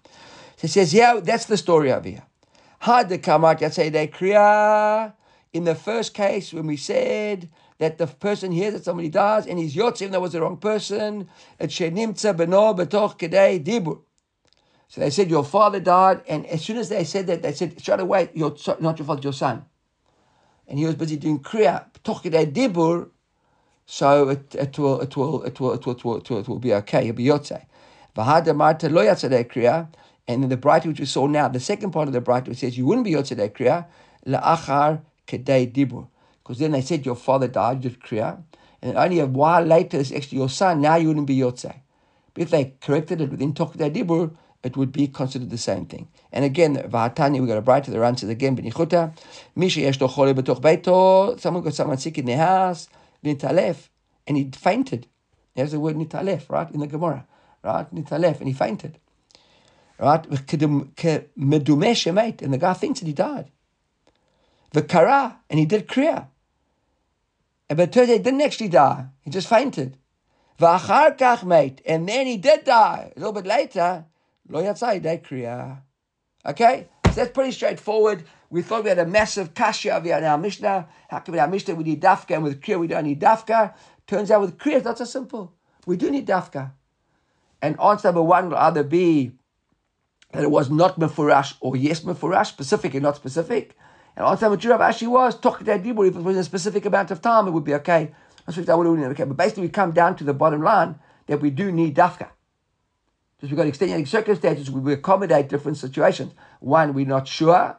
So 0.57 0.63
He 0.63 0.69
says, 0.69 0.95
yeah, 0.95 1.21
that's 1.23 1.45
the 1.45 1.59
story 1.59 1.93
over 1.93 2.09
here. 2.09 2.23
Had 2.81 3.11
the 3.11 3.19
kamat 3.19 3.61
yatzei 3.61 4.11
kriya. 4.11 5.13
In 5.53 5.65
the 5.65 5.75
first 5.75 6.15
case, 6.15 6.55
when 6.55 6.67
we 6.67 6.79
said 6.79 7.51
that 7.81 7.97
the 7.97 8.07
person 8.07 8.53
hears 8.53 8.75
that 8.75 8.85
somebody 8.85 9.09
dies 9.09 9.47
and 9.47 9.59
he's 9.59 9.75
yotz, 9.75 10.03
even 10.03 10.13
though 10.13 10.19
it 10.19 10.23
was 10.23 10.33
the 10.33 10.41
wrong 10.41 10.59
person, 10.59 11.29
it 11.59 11.71
shenimtza 11.71 12.37
beno 12.37 12.77
betoch 12.77 13.19
kedei 13.19 13.65
dibur. 13.65 14.01
So 14.89 15.01
they 15.01 15.11
said, 15.11 15.31
Your 15.31 15.45
father 15.45 15.81
died, 15.81 16.21
and 16.29 16.47
as 16.47 16.63
soon 16.63 16.77
as 16.77 16.91
they 16.91 17.05
said 17.05 17.27
that, 17.29 17.43
they 17.43 17.53
said, 17.53 17.81
Straight 17.81 18.01
away, 18.01 18.29
you're 18.35 18.55
not 18.81 18.99
your 18.99 19.07
father, 19.07 19.23
your 19.23 19.33
son. 19.33 19.65
And 20.69 20.79
he 20.79 20.85
was 20.85 20.95
busy 20.95 21.17
doing 21.17 21.41
kriya, 21.41 21.87
betoch 21.93 22.23
kedei 22.23 22.53
dibur, 22.53 23.09
so 23.87 24.29
it, 24.29 24.55
it, 24.55 24.79
will, 24.79 25.01
it, 25.01 25.17
will, 25.17 25.43
it, 25.43 25.59
will, 25.59 25.73
it, 25.73 25.87
will, 25.87 25.97
it, 25.97 26.05
will, 26.05 26.17
it, 26.19 26.31
will, 26.31 26.39
it 26.39 26.49
will 26.49 26.59
be 26.59 26.75
okay, 26.75 27.09
it'll 27.09 27.15
be 27.15 27.25
yotze. 27.25 27.65
V'had 28.15 28.55
marta 28.55 28.91
lo 28.91 29.03
kriya, 29.03 29.89
and 30.29 30.45
in 30.45 30.51
the 30.51 30.57
Braita 30.57 30.87
which 30.87 31.01
we 31.01 31.07
saw 31.07 31.27
now, 31.27 31.49
the 31.49 31.59
second 31.59 31.93
part 31.93 32.09
of 32.09 32.13
the 32.13 32.21
Braita 32.21 32.49
which 32.49 32.59
says 32.59 32.77
you 32.77 32.85
wouldn't 32.85 33.07
be 33.07 33.13
Yotzei 33.13 33.51
Kriya, 33.51 33.87
la'achar 34.27 35.01
kedei 35.27 35.73
dibur. 35.73 36.07
Because 36.51 36.59
then 36.59 36.73
they 36.73 36.81
said 36.81 37.07
your 37.07 37.15
father 37.15 37.47
died, 37.47 37.85
you 37.85 37.91
did 37.91 38.01
Kriya, 38.01 38.43
and 38.83 38.97
only 38.99 39.21
a 39.21 39.27
while 39.27 39.63
later 39.63 40.01
it's 40.01 40.11
actually 40.11 40.39
your 40.39 40.49
son, 40.49 40.81
now 40.81 40.97
you 40.97 41.07
wouldn't 41.07 41.29
be 41.29 41.37
Yotzei. 41.37 41.77
But 42.35 42.43
if 42.43 42.51
they 42.51 42.75
corrected 42.81 43.21
it 43.21 43.31
within 43.31 43.55
Tokdei 43.55 43.95
Dibur, 43.95 44.33
it 44.65 44.77
would 44.77 44.91
be 44.91 45.07
considered 45.07 45.51
the 45.51 45.57
same 45.57 45.87
thing. 45.87 46.09
And 46.33 46.45
again, 46.45 46.75
Vahatanya, 46.75 47.41
we 47.41 47.47
got 47.47 47.59
a 47.59 47.63
Braita 47.63 47.85
to 47.85 47.93
the 47.93 48.03
answers 48.03 48.31
again, 48.31 48.57
Benichuta, 48.57 49.17
Misha 49.55 49.83
yesh 49.83 49.97
chole 50.01 50.35
betoch 50.35 50.61
beito, 50.61 51.39
someone 51.39 51.63
got 51.63 51.75
someone 51.75 51.99
sick 51.99 52.19
in 52.19 52.27
their 52.27 52.39
house, 52.39 52.89
nitalef, 53.25 53.89
and 54.27 54.37
he 54.37 54.51
fainted. 54.51 55.07
There's 55.55 55.71
the 55.71 55.79
word 55.79 55.95
nitalef, 55.95 56.51
right, 56.51 56.69
in 56.73 56.81
the 56.81 56.89
Gemara, 56.89 57.29
right, 57.63 57.95
nitalef, 57.95 58.41
and 58.41 58.49
he 58.49 58.55
fainted. 58.55 58.99
Right? 60.01 60.27
And 60.27 60.37
the 62.53 62.59
guy 62.61 62.73
thinks 62.73 62.99
that 62.99 63.07
he 63.07 63.13
died. 63.13 63.53
The 64.73 64.83
kara, 64.83 65.39
and 65.49 65.61
he 65.61 65.65
did 65.65 65.87
kriya. 65.87 66.27
And 67.71 67.77
but 67.77 67.93
turns 67.93 68.09
he 68.09 68.19
didn't 68.19 68.41
actually 68.41 68.69
die. 68.69 69.07
He 69.23 69.31
just 69.31 69.49
fainted. 69.49 69.97
V'achar 70.59 71.17
kach 71.17 71.45
mate, 71.45 71.81
and 71.87 72.09
then 72.09 72.27
he 72.27 72.37
did 72.37 72.65
die. 72.65 73.13
A 73.17 73.19
little 73.19 73.33
bit 73.33 73.47
later, 73.47 74.05
lo 74.49 74.61
kriya. 74.61 75.81
Okay? 76.45 76.89
So 77.07 77.13
that's 77.13 77.31
pretty 77.31 77.53
straightforward. 77.53 78.25
We 78.51 78.63
thought 78.63 78.83
we 78.83 78.89
had 78.89 78.99
a 78.99 79.07
massive 79.07 79.55
kasha 79.55 79.95
of 79.95 80.07
our 80.07 80.37
Mishnah. 80.37 80.89
How 81.09 81.21
come 81.21 81.37
in 81.37 81.41
our 81.41 81.47
Mishnah 81.47 81.77
we 81.77 81.85
need 81.85 82.03
dafka 82.03 82.35
and 82.35 82.43
with 82.43 82.61
kriya 82.61 82.81
we 82.81 82.89
don't 82.89 83.05
need 83.05 83.21
dafka? 83.21 83.73
Turns 84.09 84.33
out 84.33 84.41
with 84.41 84.59
kriya 84.59 84.77
it's 84.77 84.85
not 84.85 84.99
so 84.99 85.05
simple. 85.05 85.55
We 85.87 85.97
do 85.97 86.11
need 86.11 86.27
dafka. 86.27 86.73
And 87.63 87.81
answer 87.81 88.09
number 88.09 88.23
one 88.23 88.51
will 88.51 88.57
either 88.57 88.83
be 88.83 89.31
that 90.33 90.43
it 90.43 90.51
was 90.51 90.71
not 90.71 90.99
mefurash 90.99 91.55
or 91.61 91.77
yes 91.77 92.01
mefurash, 92.01 92.47
specific 92.47 92.95
and 92.95 93.05
not 93.05 93.15
specific. 93.15 93.77
And 94.20 94.26
answer 94.26 94.46
number 94.46 94.62
two 94.62 94.72
of 94.72 94.80
Ashi 94.80 95.08
was 95.08 95.38
tokidei 95.38 95.84
dibur. 95.84 96.08
If 96.08 96.16
it 96.16 96.24
was 96.24 96.38
a 96.38 96.44
specific 96.44 96.86
amount 96.86 97.12
of 97.12 97.22
time, 97.22 97.48
it 97.48 97.52
would 97.52 97.64
be 97.64 97.74
okay. 97.76 98.12
That 98.46 98.78
would 98.78 98.98
be 98.98 99.04
okay. 99.06 99.24
But 99.24 99.38
basically, 99.38 99.64
we 99.64 99.70
come 99.70 99.92
down 99.92 100.16
to 100.18 100.24
the 100.24 100.34
bottom 100.34 100.62
line 100.62 101.00
that 101.28 101.42
we 101.42 101.50
do 101.50 101.72
need 101.72 101.96
dafka. 101.96 102.28
Just 103.42 103.52
we've 103.52 103.58
got 103.58 103.68
extenuating 103.68 104.06
circumstances, 104.06 104.72
we 104.72 104.94
accommodate 104.94 105.50
different 105.50 105.78
situations. 105.78 106.34
One, 106.60 106.94
we're 106.94 107.06
not 107.06 107.28
sure, 107.28 107.78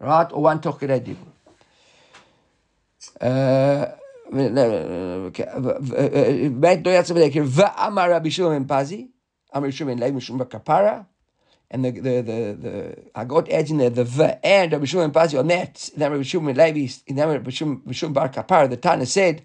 right? 0.00 0.32
Or 0.32 0.42
one, 0.42 0.60
tokidei 0.60 1.00
dibur. 1.00 1.28
Uh, 3.20 3.86
ואמר 7.46 8.14
רבי 8.14 8.30
שמעון 8.30 8.64
פזי, 8.68 9.08
אמר 9.56 9.70
שמעון 9.70 9.98
לוי 9.98 10.10
משום 10.10 10.38
בכפרה, 10.38 11.00
and 11.71 11.83
the 11.85 11.91
the 11.91 12.21
the 12.21 12.57
the 12.59 12.97
I 13.15 13.25
got 13.25 13.49
adds 13.49 13.71
in 13.71 13.77
there 13.77 13.89
the 13.89 14.03
v 14.03 14.23
and 14.43 14.71
Rabbi 14.71 14.85
Shimon 14.85 15.11
Pazi 15.11 15.39
on 15.39 15.47
that. 15.47 15.89
Then 15.95 16.11
Rabbi 16.11 16.23
Shimon 16.23 16.55
Levi, 16.55 16.93
then 17.07 17.27
Rabbi 17.29 17.49
Shimon 17.49 18.13
Bar 18.13 18.29
Kapar, 18.29 18.69
the 18.69 18.77
Tana 18.77 19.05
said, 19.05 19.43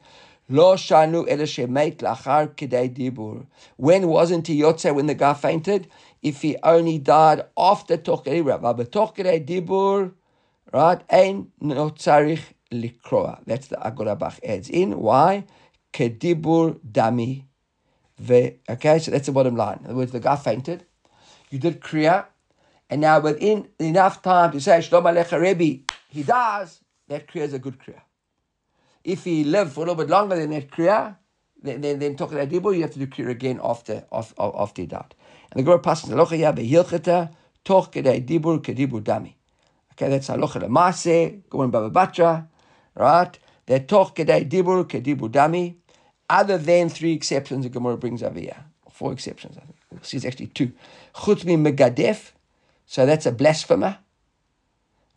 "Lo 0.49 0.75
shanu 0.75 1.27
el 1.29 1.39
shemait 1.39 1.97
lachar 1.97 2.55
kedei 2.55 2.95
dibur." 2.95 3.47
When 3.77 4.07
wasn't 4.09 4.47
he 4.47 4.61
yotze 4.61 4.95
when 4.95 5.07
the 5.07 5.15
guy 5.15 5.35
fainted? 5.35 5.89
If 6.23 6.43
he 6.43 6.57
only 6.63 6.99
died 6.99 7.47
after 7.57 7.97
tokei 7.97 8.45
rabba, 8.45 8.75
but 8.75 8.93
tokei 8.93 9.45
dibur, 9.45 10.13
right? 10.73 11.01
Ein 11.11 11.51
no 11.61 11.91
tzarich 11.91 12.43
likroa. 12.71 13.41
That's 13.47 13.69
the 13.69 13.77
Agorabach 13.77 14.39
adds 14.45 14.69
in. 14.69 15.01
Why? 15.01 15.45
Kedibur 15.93 16.79
dami. 16.81 17.45
Okay, 18.69 18.99
so 18.99 19.11
that's 19.11 19.27
the 19.27 19.33
bottom 19.33 19.57
line. 19.57 19.79
In 19.81 19.87
other 19.87 19.95
words, 19.95 20.13
the 20.13 20.21
guy 20.21 20.37
fainted 20.37 20.85
you 21.51 21.59
did 21.59 21.81
Kriya, 21.81 22.27
and 22.89 23.01
now 23.01 23.21
within 23.21 23.69
enough 23.79 24.23
time 24.23 24.53
to 24.53 24.61
say 24.61 24.81
Shalom 24.81 25.05
Alecha 25.05 25.41
Rebbe, 25.41 25.83
he 26.09 26.23
dies, 26.23 26.81
that 27.09 27.29
Kriya 27.29 27.43
is 27.43 27.55
a 27.55 27.59
good 27.59 27.79
Kriya. 27.79 28.01
If 29.05 29.25
he 29.25 29.45
lived 29.45 29.73
for 29.73 29.81
a 29.81 29.83
little 29.83 29.97
bit 29.97 30.09
longer 30.09 30.37
than 30.37 30.51
that 30.51 30.71
Kriya, 30.71 31.17
then, 31.63 31.81
then, 31.81 31.99
then 31.99 32.17
talking 32.17 32.39
about 32.39 32.49
Dibur, 32.49 32.75
you 32.75 32.83
have 32.83 32.93
to 32.93 32.99
do 32.99 33.07
Kriya 33.07 33.31
again 33.31 33.61
after, 33.63 34.05
after, 34.13 34.35
after 34.39 34.83
he 34.83 34.87
died. 34.87 35.15
And 35.51 35.59
the 35.59 35.63
Gemara 35.63 35.81
passes 35.81 36.11
Halacha 36.11 36.39
Ya 36.39 36.53
Behilcheta, 36.53 37.31
Toch 37.65 37.93
Kedei 37.93 38.27
Dibur 38.27 38.61
Kedibur 38.61 39.03
Dami. 39.03 39.35
Okay, 39.93 40.09
that's 40.09 40.29
Halacha 40.29 40.63
Lamase, 40.63 41.49
going 41.51 41.71
Baba 41.71 41.91
Batra, 41.91 42.47
right? 42.95 43.39
That 43.67 43.89
Toch 43.89 44.15
Kedei 44.15 44.49
Dibur 44.49 44.85
Kedibur 44.89 45.29
Dami, 45.29 45.75
other 46.29 46.59
than 46.59 46.89
three 46.89 47.13
exceptions 47.13 47.65
the 47.65 47.69
Gemara 47.71 47.97
brings 47.97 48.23
over 48.23 48.39
here. 48.39 48.65
Four 48.91 49.13
exceptions, 49.13 49.57
I 49.57 49.61
think. 49.61 49.80
It's 49.93 50.25
actually 50.25 50.47
two. 50.49 50.73
Chutz 51.15 51.45
megadef, 51.45 52.33
so 52.87 53.07
that's 53.07 53.27
a 53.27 53.33
blasphemer, 53.33 53.99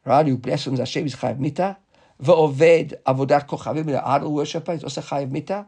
right? 0.05 0.25
Who 0.25 0.37
blasphemes 0.37 0.79
Hashem 0.79 1.05
is 1.05 1.15
chayav 1.15 1.39
mita. 1.39 1.77
Ve'oved 2.21 2.93
avodat 3.05 3.47
kochavim, 3.47 3.85
the 3.85 4.07
idol 4.07 4.33
worshipper, 4.33 4.73
is 4.73 4.83
also 4.83 5.01
chayav 5.01 5.29
mita. 5.31 5.67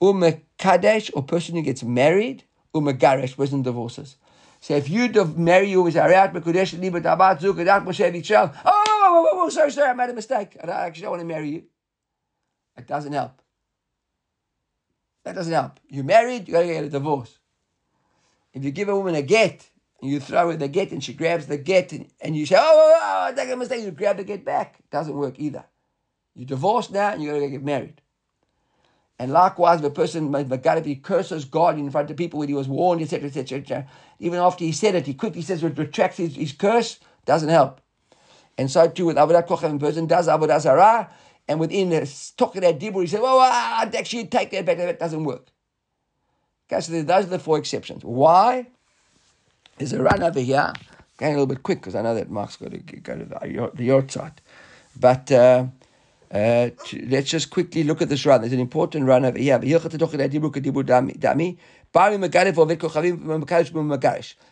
Umekadesh, 0.00 1.10
or 1.14 1.22
person 1.22 1.56
who 1.56 1.62
gets 1.62 1.82
married, 1.82 2.44
umagaresh, 2.74 3.36
person 3.36 3.62
divorces. 3.62 4.16
So 4.60 4.76
if 4.76 4.88
you 4.90 5.08
marry 5.36 5.70
you 5.70 5.82
with 5.82 5.94
Ariat 5.94 6.32
Mekudesh 6.32 6.78
Liba 6.78 7.00
Tabat 7.00 7.40
Zuk 7.40 7.54
Adat 7.54 7.82
Moshe 7.84 8.12
Vichel, 8.14 8.54
oh, 8.64 9.48
sorry, 9.50 9.72
sorry, 9.72 9.88
I 9.88 9.94
made 9.94 10.10
a 10.10 10.14
mistake. 10.14 10.56
I 10.62 10.68
actually 10.68 11.02
don't 11.02 11.12
want 11.12 11.20
to 11.22 11.26
marry 11.26 11.48
you. 11.48 11.62
It 12.76 12.86
doesn't 12.86 13.12
help. 13.12 13.40
That 15.24 15.34
doesn't 15.34 15.52
help. 15.52 15.80
You 15.88 16.04
married, 16.04 16.46
you 16.46 16.52
gotta 16.54 16.66
get 16.66 16.84
a 16.84 16.90
divorce. 16.90 17.39
If 18.52 18.64
you 18.64 18.70
give 18.70 18.88
a 18.88 18.96
woman 18.96 19.14
a 19.14 19.22
get, 19.22 19.70
and 20.00 20.10
you 20.10 20.20
throw 20.20 20.50
her 20.50 20.56
the 20.56 20.68
get 20.68 20.92
and 20.92 21.02
she 21.02 21.12
grabs 21.12 21.46
the 21.46 21.58
get 21.58 21.92
and, 21.92 22.06
and 22.20 22.36
you 22.36 22.46
say, 22.46 22.56
oh, 22.58 22.62
oh, 22.62 22.92
oh, 22.94 22.98
oh 23.02 23.32
I 23.32 23.32
make 23.32 23.52
a 23.52 23.56
mistake, 23.56 23.84
you 23.84 23.90
grab 23.90 24.16
the 24.16 24.24
get 24.24 24.44
back. 24.44 24.76
It 24.78 24.90
doesn't 24.90 25.14
work 25.14 25.38
either. 25.38 25.64
You 26.34 26.46
divorce 26.46 26.90
now 26.90 27.10
and 27.10 27.22
you're 27.22 27.34
going 27.34 27.44
to 27.44 27.50
get 27.50 27.64
married. 27.64 28.00
And 29.18 29.32
likewise, 29.32 29.82
the 29.82 29.90
person, 29.90 30.34
if 30.34 30.84
he 30.86 30.96
curses 30.96 31.44
God 31.44 31.78
in 31.78 31.90
front 31.90 32.10
of 32.10 32.16
people 32.16 32.38
when 32.38 32.48
he 32.48 32.54
was 32.54 32.68
warned, 32.68 33.02
etc., 33.02 33.28
etc., 33.28 33.58
etc., 33.58 33.86
even 34.18 34.38
after 34.38 34.64
he 34.64 34.72
said 34.72 34.94
it, 34.94 35.06
he 35.06 35.12
quickly 35.12 35.42
says, 35.42 35.62
retracts 35.62 36.16
his, 36.16 36.36
his 36.36 36.52
curse, 36.52 36.98
doesn't 37.26 37.50
help. 37.50 37.82
And 38.56 38.70
so 38.70 38.88
too 38.88 39.06
with 39.06 39.16
Avodah 39.16 39.46
Avodat 39.46 39.48
Kochav, 39.48 39.78
person 39.78 40.06
does 40.06 40.26
Avodah 40.26 40.60
Zarah, 40.60 41.10
and 41.46 41.60
within 41.60 41.90
the 41.90 42.10
talking 42.38 42.62
that 42.62 42.80
dibur, 42.80 43.02
he 43.02 43.06
says, 43.08 43.20
well, 43.20 43.38
I'd 43.40 43.94
actually 43.94 44.26
take 44.26 44.52
that 44.52 44.64
back, 44.64 44.78
that 44.78 44.98
doesn't 44.98 45.24
work. 45.24 45.48
Okay, 46.72 46.80
so 46.80 47.02
those 47.02 47.24
are 47.24 47.28
the 47.28 47.38
four 47.40 47.58
exceptions. 47.58 48.04
Why? 48.04 48.68
There's 49.78 49.92
a 49.92 50.00
Ran 50.00 50.22
over 50.22 50.38
here. 50.38 50.72
Going 51.16 51.32
a 51.32 51.34
little 51.34 51.46
bit 51.46 51.64
quick 51.64 51.80
because 51.80 51.96
I 51.96 52.02
know 52.02 52.14
that 52.14 52.30
Mark's 52.30 52.56
got 52.56 52.70
to 52.70 52.78
go 52.78 53.18
to 53.18 53.24
the, 53.24 53.70
the. 53.74 54.32
But 54.96 55.32
uh, 55.32 55.66
uh, 56.30 56.70
let's 57.08 57.28
just 57.28 57.50
quickly 57.50 57.82
look 57.82 58.02
at 58.02 58.08
this 58.08 58.24
Ran. 58.24 58.42
There's 58.42 58.52
an 58.52 58.60
important 58.60 59.06
Ran 59.06 59.24
over 59.24 59.36
here. 59.36 59.58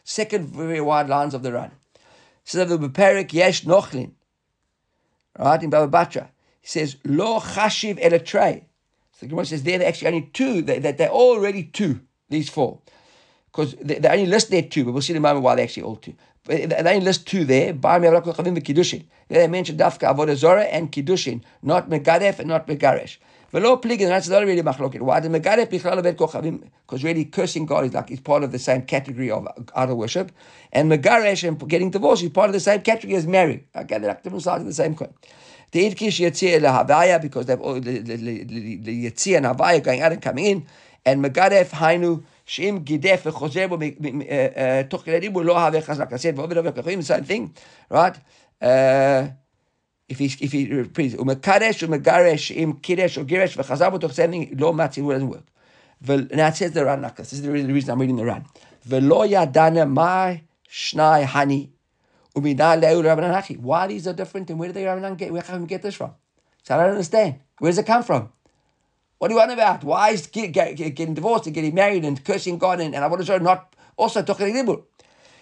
Second 0.04 0.48
very 0.48 0.80
wide 0.80 1.08
lines 1.08 1.34
of 1.34 1.42
the 1.44 1.52
Ran. 1.52 1.70
So 2.42 2.64
the 2.64 2.78
Beperik 2.78 3.32
Yesh 3.32 3.64
Nochlin. 3.64 4.10
Right, 5.38 5.62
in 5.62 5.70
Baba 5.70 5.96
Batra. 5.96 6.30
He 6.60 6.66
says, 6.66 6.96
Lo 7.04 7.38
Chashiv 7.38 7.96
El 8.00 8.18
So 8.18 8.64
the 9.20 9.26
Gemara 9.28 9.46
says 9.46 9.62
there, 9.62 9.78
they're 9.78 9.87
actually 9.87 10.08
only 10.08 10.30
two, 10.32 10.62
that 10.62 10.82
they, 10.82 10.90
they're 10.90 11.10
already 11.10 11.62
two 11.62 12.00
these 12.28 12.49
four. 12.49 12.80
Because 13.47 13.75
they, 13.75 13.99
they, 13.99 14.08
only 14.08 14.26
list 14.26 14.50
there 14.50 14.62
two, 14.62 14.85
but 14.85 14.92
we'll 14.92 15.02
see 15.02 15.12
in 15.12 15.16
a 15.16 15.20
moment 15.20 15.42
why 15.44 15.54
they're 15.54 15.64
actually 15.64 15.82
all 15.85 15.97
two. 15.97 16.14
But 16.44 16.70
they 16.70 16.76
only 16.76 17.00
list 17.00 17.26
two 17.26 17.44
there. 17.44 17.73
They 17.73 17.88
mentioned 19.49 19.78
Dafka 19.78 20.14
Avodah 20.14 20.37
Zorah 20.37 20.64
and 20.64 20.90
Kiddushin, 20.92 21.42
not 21.62 21.88
Megadef 21.88 22.38
and 22.38 22.49
not 22.49 22.66
Megaresh. 22.66 23.18
Velo 23.50 23.78
pligin, 23.78 24.08
that's 24.08 24.28
not 24.28 24.44
really 24.44 24.61
machloket. 24.61 25.00
Why? 25.00 25.20
The 25.20 25.30
megadef 25.30 25.70
bichlal 25.70 26.02
kochavim, 26.14 26.68
because 26.87 27.02
really 27.02 27.25
cursing 27.25 27.64
God 27.64 27.87
is 27.87 27.94
like 27.94 28.11
is 28.11 28.20
part 28.20 28.42
of 28.42 28.52
the 28.52 28.58
same 28.58 28.82
category 28.82 29.30
of 29.30 29.49
idol 29.75 29.97
worship, 29.97 30.32
and 30.70 30.92
megaresh 30.92 31.49
and 31.49 31.66
getting 31.66 31.90
divorced 31.90 32.23
is 32.23 32.28
part 32.28 32.50
of 32.50 32.52
the 32.52 32.61
same 32.61 32.82
category 32.82 33.16
as 33.16 33.26
marrying. 33.26 33.64
Okay, 33.75 33.97
they're 33.99 34.08
like 34.08 34.23
different 34.23 34.44
sides 34.44 34.61
of 34.61 34.66
the 34.66 34.75
same 34.75 34.94
coin. 34.94 35.14
The 35.73 35.90
idkish 35.90 36.20
yitzir 36.20 36.61
lehavaya 36.61 37.23
because 37.23 37.47
they've 37.47 37.58
all 37.58 37.80
the 37.80 38.00
the 38.00 39.11
yitzir 39.11 39.38
and 39.38 39.47
havaya 39.47 39.82
going 39.82 40.02
out 40.02 40.12
and 40.12 40.20
coming 40.20 40.44
in 40.44 40.66
and 41.08 41.24
Megadef 41.24 41.70
Hainu 41.70 42.22
Shim 42.46 42.84
Gidef 42.84 43.22
Choser 43.32 43.68
Toch 44.90 45.04
Kedarim 45.04 45.32
will 45.32 45.44
not 45.44 45.74
have 45.74 45.84
Chazak. 45.84 46.12
I 46.12 46.16
said, 46.16 46.36
Vavid 46.36 46.56
Avek 46.62 46.76
Achim, 46.78 47.00
the 47.00 47.04
same 47.04 47.24
thing, 47.24 47.54
right? 47.88 48.16
If 50.10 50.18
he 50.18 50.24
if 50.24 50.52
he 50.52 50.72
repeats 50.72 51.14
umekadesh 51.14 51.86
umegaresh 51.86 52.56
im 52.56 52.74
kidesh 52.74 53.18
or 53.18 53.24
giresh 53.26 53.54
v'chazar 53.56 53.92
b'toch 53.92 54.12
sending 54.12 54.56
lo 54.58 54.72
matzivu 54.72 55.12
doesn't 55.12 55.28
work. 55.28 55.44
Now 56.34 56.48
it 56.48 56.56
says 56.56 56.72
the 56.72 56.82
Ran 56.84 57.02
like 57.02 57.16
this. 57.16 57.34
Is 57.34 57.42
the 57.42 57.50
reason 57.50 57.90
I'm 57.90 58.00
reading 58.00 58.16
the 58.16 58.24
Ran. 58.24 58.46
VeLo 58.88 59.28
Yadane 59.28 59.86
Mai 59.90 60.44
shnai 60.66 61.24
hani 61.24 61.68
umida 62.34 62.80
leul 62.80 63.04
rabbanan. 63.04 63.58
Why 63.58 63.86
these 63.86 64.06
are 64.06 64.14
different 64.14 64.48
and 64.48 64.58
where 64.58 64.72
did 64.72 64.76
they 64.76 65.14
get? 65.16 65.30
Where 65.30 65.42
can 65.42 65.60
we 65.60 65.66
get 65.66 65.82
this 65.82 65.94
from? 65.94 66.14
So 66.62 66.74
I 66.74 66.78
don't 66.84 66.92
understand. 66.92 67.40
Where 67.58 67.70
does 67.70 67.78
it 67.78 67.84
come 67.84 68.02
from? 68.02 68.32
What 69.18 69.30
are 69.30 69.34
you 69.34 69.40
on 69.40 69.50
about? 69.50 69.82
Why 69.82 70.10
is 70.10 70.28
getting 70.28 71.14
divorced 71.14 71.46
and 71.46 71.54
getting 71.54 71.75
married 71.75 72.04
and 72.04 72.25
cursing 72.25 72.56
God 72.56 72.80
and, 72.80 72.94
and 72.94 73.02
I 73.02 73.08
want 73.08 73.20
to 73.20 73.26
show 73.26 73.38
not 73.38 73.75
also 73.96 74.22
talking 74.22 74.54
libur? 74.54 74.82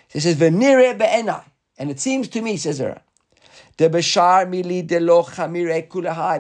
He 0.09 0.21
says, 0.21 0.37
Venire 0.37 0.97
be'enai. 0.97 1.45
And 1.79 1.91
it 1.91 2.01
seems 2.01 2.29
to 2.29 2.41
me, 2.41 2.57
says 2.57 2.81
Aaron, 2.81 3.01
the 3.77 3.91
bashar 3.91 4.47
mili 4.49 4.87
de. 4.87 4.99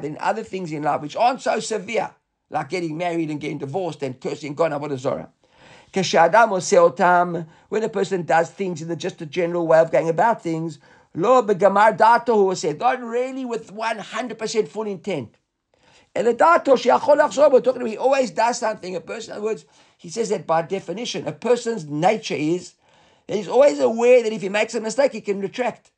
Then 0.01 0.17
other 0.19 0.43
things 0.43 0.73
in 0.73 0.83
life 0.83 1.03
which 1.03 1.15
aren't 1.15 1.43
so 1.43 1.61
severe, 1.61 2.11
like 2.49 2.71
getting 2.71 2.97
married 2.97 3.31
and 3.31 3.39
getting 3.39 3.59
divorced 3.59 4.03
and 4.03 4.19
cursing 4.19 4.55
God 4.55 4.73
and 4.73 4.83
avodah 4.83 4.97
zorah. 4.97 5.29
When 7.69 7.83
a 7.83 7.89
person 7.89 8.23
does 8.23 8.51
things 8.51 8.83
in 8.83 8.89
the, 8.89 8.97
just 8.97 9.21
a 9.23 9.27
general 9.27 9.67
way 9.67 9.79
of 9.79 9.91
going 9.93 10.09
about 10.09 10.43
things, 10.43 10.79
lo 11.15 11.43
begamar 11.43 11.97
dato 11.97 12.35
who 12.35 12.55
said, 12.55 12.79
not 12.79 13.01
really 13.03 13.45
with 13.45 13.75
100% 13.75 14.69
full 14.69 14.87
intent. 14.87 15.35
And 16.17 16.27
the 16.27 16.33
diet, 16.33 16.67
he 16.67 17.97
always 17.99 18.31
does 18.31 18.59
something. 18.59 18.97
A 18.97 19.01
person, 19.03 19.33
in 19.33 19.37
other 19.37 19.45
words, 19.45 19.67
he 19.99 20.09
says 20.09 20.31
that 20.31 20.47
by 20.47 20.63
definition, 20.63 21.29
a 21.29 21.33
person's 21.33 21.85
nature 21.85 22.35
is 22.35 22.73
that 23.27 23.37
he's 23.37 23.49
always 23.49 23.79
aware 23.81 24.23
that 24.23 24.33
if 24.33 24.41
he 24.41 24.49
makes 24.49 24.75
a 24.75 24.81
mistake, 24.81 25.13
he 25.13 25.21
can 25.21 25.43
retract. 25.43 25.91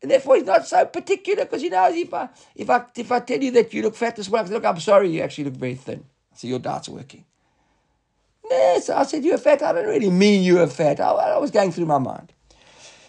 And 0.00 0.10
therefore, 0.10 0.36
he's 0.36 0.46
not 0.46 0.66
so 0.66 0.86
particular 0.86 1.44
because 1.44 1.60
he 1.60 1.68
knows 1.68 1.94
if 1.94 2.14
I, 2.14 2.30
if 2.56 2.70
I, 2.70 2.86
if 2.96 3.12
I 3.12 3.20
tell 3.20 3.42
you 3.42 3.50
that 3.50 3.74
you 3.74 3.82
look 3.82 3.94
fat 3.94 4.16
this 4.16 4.30
morning, 4.30 4.52
look, 4.52 4.64
I'm 4.64 4.80
sorry, 4.80 5.10
you 5.10 5.20
actually 5.20 5.44
look 5.44 5.56
very 5.56 5.74
thin. 5.74 6.06
So 6.34 6.48
your 6.48 6.58
dart's 6.58 6.88
working. 6.88 7.26
Yes, 8.48 8.88
I 8.88 9.02
said 9.02 9.22
you're 9.22 9.36
fat. 9.36 9.60
I 9.60 9.74
don't 9.74 9.86
really 9.86 10.08
mean 10.08 10.42
you're 10.42 10.66
fat. 10.66 10.98
I, 10.98 11.10
I 11.10 11.36
was 11.36 11.50
going 11.50 11.72
through 11.72 11.84
my 11.84 11.98
mind. 11.98 12.32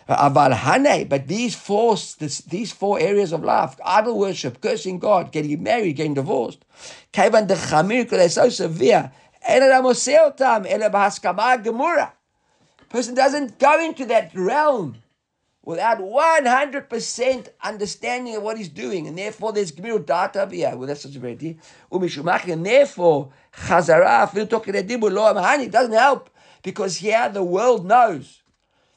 Uh, 0.08 0.30
Aval 0.30 0.54
Hane, 0.54 1.08
but 1.08 1.28
these 1.28 1.56
four, 1.56 1.96
this, 2.20 2.40
these 2.40 2.72
four 2.72 3.00
areas 3.00 3.32
of 3.32 3.44
life, 3.44 3.80
idol 3.86 4.18
worship, 4.18 4.60
cursing 4.60 5.00
God, 5.00 5.32
getting 5.32 5.62
married, 5.62 5.96
getting 5.96 6.16
divorced, 6.16 6.66
Kavan 7.14 7.48
the 7.48 7.54
Chamir, 7.54 8.10
they're 8.10 8.30
so 8.30 8.50
severe, 8.50 9.12
Person 12.90 13.16
doesn't 13.16 13.60
go 13.60 13.84
into 13.84 14.06
that 14.06 14.32
realm 14.36 14.98
without 15.64 16.00
100% 16.00 17.48
understanding 17.64 18.36
of 18.36 18.44
what 18.44 18.58
he's 18.58 18.70
doing, 18.70 19.08
and 19.08 19.18
therefore 19.18 19.54
there's 19.54 19.72
Gemilut 19.72 20.06
Data 20.06 20.48
here. 20.52 20.76
Well, 20.76 20.88
that's 20.88 21.02
such 21.02 21.16
a 21.16 21.20
very. 21.20 21.58
And 21.92 22.66
therefore, 22.66 23.32
Chazara, 23.54 24.36
it 25.64 25.72
doesn't 25.72 25.94
help 25.94 26.30
because 26.64 26.98
here 26.98 27.30
the 27.30 27.44
world 27.44 27.86
knows 27.86 28.41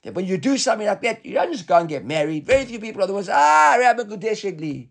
that 0.05 0.15
when 0.15 0.27
you 0.27 0.37
do 0.37 0.57
something 0.59 0.87
like 0.87 1.01
that, 1.03 1.25
you 1.25 1.35
don't 1.35 1.51
just 1.51 1.67
go 1.67 1.79
and 1.79 1.89
get 1.89 2.05
married. 2.05 2.47
Very 2.47 2.67
few 2.67 2.79
people 2.79 3.03
are 3.03 3.07
the 3.07 3.15
ones, 3.15 3.31
ah, 3.31 3.77
Rabbi 3.79 4.03
Gudeshigli. 4.03 4.89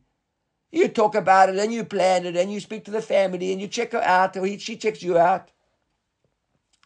You 0.71 0.87
talk 0.87 1.13
about 1.13 1.49
it 1.49 1.57
and 1.57 1.71
you 1.71 1.85
plan 1.85 2.25
it 2.25 2.35
and 2.35 2.51
you 2.51 2.59
speak 2.59 2.83
to 2.85 2.91
the 2.91 3.01
family 3.01 3.51
and 3.51 3.61
you 3.61 3.67
check 3.67 3.91
her 3.91 4.01
out 4.01 4.35
or 4.35 4.45
he, 4.45 4.57
she 4.57 4.75
checks 4.75 5.03
you 5.03 5.17
out. 5.17 5.51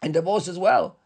And 0.02 0.12
divorce 0.12 0.46
as 0.46 0.58
well. 0.58 0.98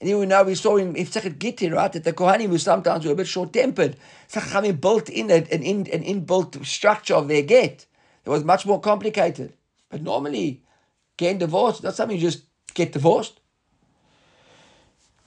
And 0.00 0.08
even 0.08 0.30
now 0.30 0.42
we 0.42 0.54
saw 0.54 0.78
in 0.78 0.94
Ifzachet 0.94 1.38
Gittin, 1.38 1.72
right, 1.72 1.92
that 1.92 2.04
the 2.04 2.12
Kohanim 2.14 2.48
who 2.48 2.58
sometimes 2.58 3.04
were 3.04 3.12
a 3.12 3.16
bit 3.16 3.26
short 3.26 3.52
tempered. 3.52 3.96
Chachamim 4.30 4.80
built 4.80 5.10
in 5.10 5.30
an, 5.30 5.46
an, 5.52 5.62
in, 5.62 5.86
an 5.92 6.02
inbuilt 6.02 6.64
structure 6.64 7.14
of 7.14 7.28
their 7.28 7.42
get. 7.42 7.86
It 8.24 8.30
was 8.30 8.44
much 8.44 8.66
more 8.66 8.80
complicated. 8.80 9.52
But 9.90 10.02
normally, 10.02 10.64
getting 11.16 11.38
divorced, 11.38 11.82
that's 11.82 11.98
something 11.98 12.16
you 12.16 12.22
just 12.22 12.44
get 12.74 12.92
divorced. 12.92 13.40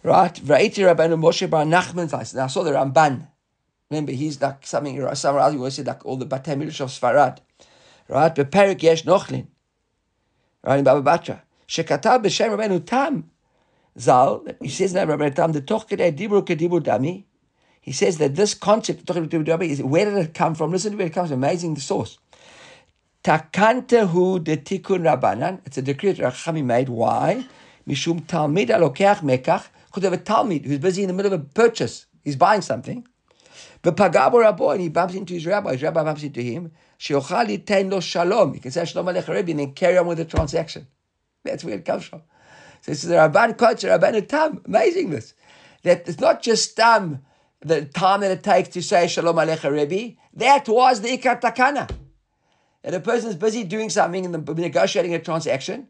Right? 0.04 0.34
V'aiti 0.34 0.84
Rabbeinu 0.86 1.20
Moshe 1.20 1.50
Bar 1.50 1.66
Nachman 1.66 2.36
Now 2.36 2.46
I 2.46 2.48
saw 2.48 2.64
the 2.64 2.72
Ramban. 2.72 3.28
Remember, 3.90 4.12
he's 4.12 4.42
like 4.42 4.66
something, 4.66 4.98
else, 5.00 5.24
he 5.24 5.28
always 5.28 5.74
said 5.74 5.88
like 5.88 6.06
all 6.06 6.16
the 6.16 6.26
Batei 6.26 6.54
of 6.54 6.90
Sfarad. 6.90 7.40
Right? 8.08 8.34
But 8.34 8.52
Perik 8.52 8.82
Yesh 8.82 9.04
Nochlin. 9.04 9.48
Right? 10.64 10.80
In 10.80 10.86
Baba 10.86 11.02
Batra. 11.02 11.42
Shekatab 11.68 12.24
B'Shem 12.24 12.58
Rabbeinu 12.58 12.86
Tam. 12.86 13.30
Zal, 13.98 14.46
he 14.62 14.70
says 14.70 14.94
now, 14.94 15.06
Rabbi 15.06 15.30
Tam, 15.30 15.52
the 15.52 15.62
Tochkede 15.62 16.16
Dibur 16.16 16.46
Kedibur 16.46 16.80
Dami, 16.80 17.26
he 17.82 17.92
says 17.92 18.18
that 18.20 18.36
this 18.36 18.54
concept, 18.54 19.06
Tochkede 19.06 19.28
Dibur 19.28 19.46
Dami 19.46 19.68
is 19.70 19.84
where 19.84 20.06
did 20.06 20.14
it 20.16 20.34
come 20.34 20.56
from? 20.56 20.72
Listen 20.72 20.92
to 20.92 20.98
where 20.98 21.08
it 21.08 21.14
comes 21.14 21.30
from. 21.30 21.44
Amazing 21.44 21.74
the 21.74 21.82
source. 21.82 22.18
Takantehu 23.24 24.42
de 24.44 24.56
Tikkun 24.56 25.02
Rabbanan. 25.02 25.60
It's 25.66 25.78
a 25.78 25.82
decree 25.82 26.14
that 26.14 26.34
Rachami 26.34 26.64
made. 26.64 26.88
Why? 26.88 27.46
Mishum 27.88 28.22
Talmid 28.22 28.70
Alokeach 28.70 29.20
Mekach. 29.20 29.66
Because 29.90 30.06
of 30.06 30.14
a 30.14 30.18
Talmid 30.18 30.66
who's 30.66 30.80
busy 30.80 31.02
in 31.02 31.08
the 31.08 31.14
middle 31.14 31.34
of 31.34 31.42
a 31.42 31.44
purchase. 31.44 32.06
He's 32.24 32.36
buying 32.36 32.62
something. 32.62 33.08
But 33.82 33.96
Pagabo 33.96 34.44
Rabbo, 34.44 34.72
and 34.72 34.82
he 34.82 34.90
bumps 34.90 35.16
into 35.16 35.34
his 35.34 35.46
rabbi. 35.46 35.72
His 35.74 35.82
rabbi 35.82 36.04
bumps 36.04 36.24
into 36.24 36.42
him. 36.42 36.72
Sheochali 37.00 37.66
Ten 37.66 37.90
Lo 37.90 38.00
Shalom. 38.00 38.54
He 38.54 38.60
can 38.60 38.72
say 38.72 38.86
Shalom 38.86 39.08
Aleichem 39.08 39.34
Rebbe 39.34 39.52
and 39.52 39.60
then 39.60 39.74
carry 39.74 39.98
on 39.98 40.08
with 40.08 40.18
the 40.18 40.26
transaction. 40.26 40.88
That's 41.44 41.64
where 41.64 41.76
it 41.76 41.86
comes 41.86 42.04
from. 42.04 42.22
So 42.82 42.92
is 42.92 43.04
the 43.04 43.16
Rabban 43.16 43.56
Kodesh, 43.56 43.90
Rabban 43.90 44.28
Tam. 44.28 44.62
Amazing 44.66 45.10
this. 45.12 45.34
That 45.84 46.08
it's 46.08 46.20
not 46.20 46.42
just 46.42 46.76
Tam, 46.76 47.24
the 47.62 47.86
time 47.86 48.22
that 48.22 48.32
it 48.32 48.44
takes 48.44 48.70
to 48.70 48.84
say 48.84 49.08
Shalom 49.08 49.38
Aleichem 49.38 49.72
Rebbe. 49.72 50.18
That 50.34 50.68
was 50.68 51.02
the 51.02 51.18
Ikar 51.18 51.42
Takana. 51.42 51.90
That 52.84 52.94
a 52.94 53.00
person 53.00 53.30
is 53.30 53.36
busy 53.36 53.64
doing 53.64 53.90
something 53.90 54.26
in 54.26 54.32
the 54.32 54.54
negotiating 54.54 55.14
a 55.14 55.20
transaction, 55.20 55.88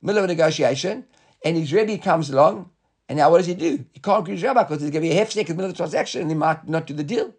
middle 0.00 0.18
of 0.18 0.24
a 0.24 0.28
negotiation, 0.28 1.06
and 1.44 1.56
his 1.56 1.72
Rebbe 1.72 1.98
comes 1.98 2.30
along, 2.30 2.70
and 3.12 3.18
now 3.18 3.30
what 3.30 3.36
does 3.36 3.46
he 3.46 3.52
do? 3.52 3.84
He 3.92 4.00
can't 4.00 4.20
agree 4.20 4.36
with 4.36 4.42
Rabbi 4.42 4.62
because 4.62 4.78
there's 4.78 4.90
going 4.90 5.02
to 5.02 5.08
be 5.10 5.14
a 5.14 5.18
half 5.18 5.36
in 5.36 5.44
the 5.44 5.52
middle 5.52 5.66
of 5.66 5.72
the 5.72 5.76
transaction, 5.76 6.22
and 6.22 6.30
he 6.30 6.34
might 6.34 6.66
not 6.66 6.86
do 6.86 6.94
the 6.94 7.04
deal. 7.04 7.34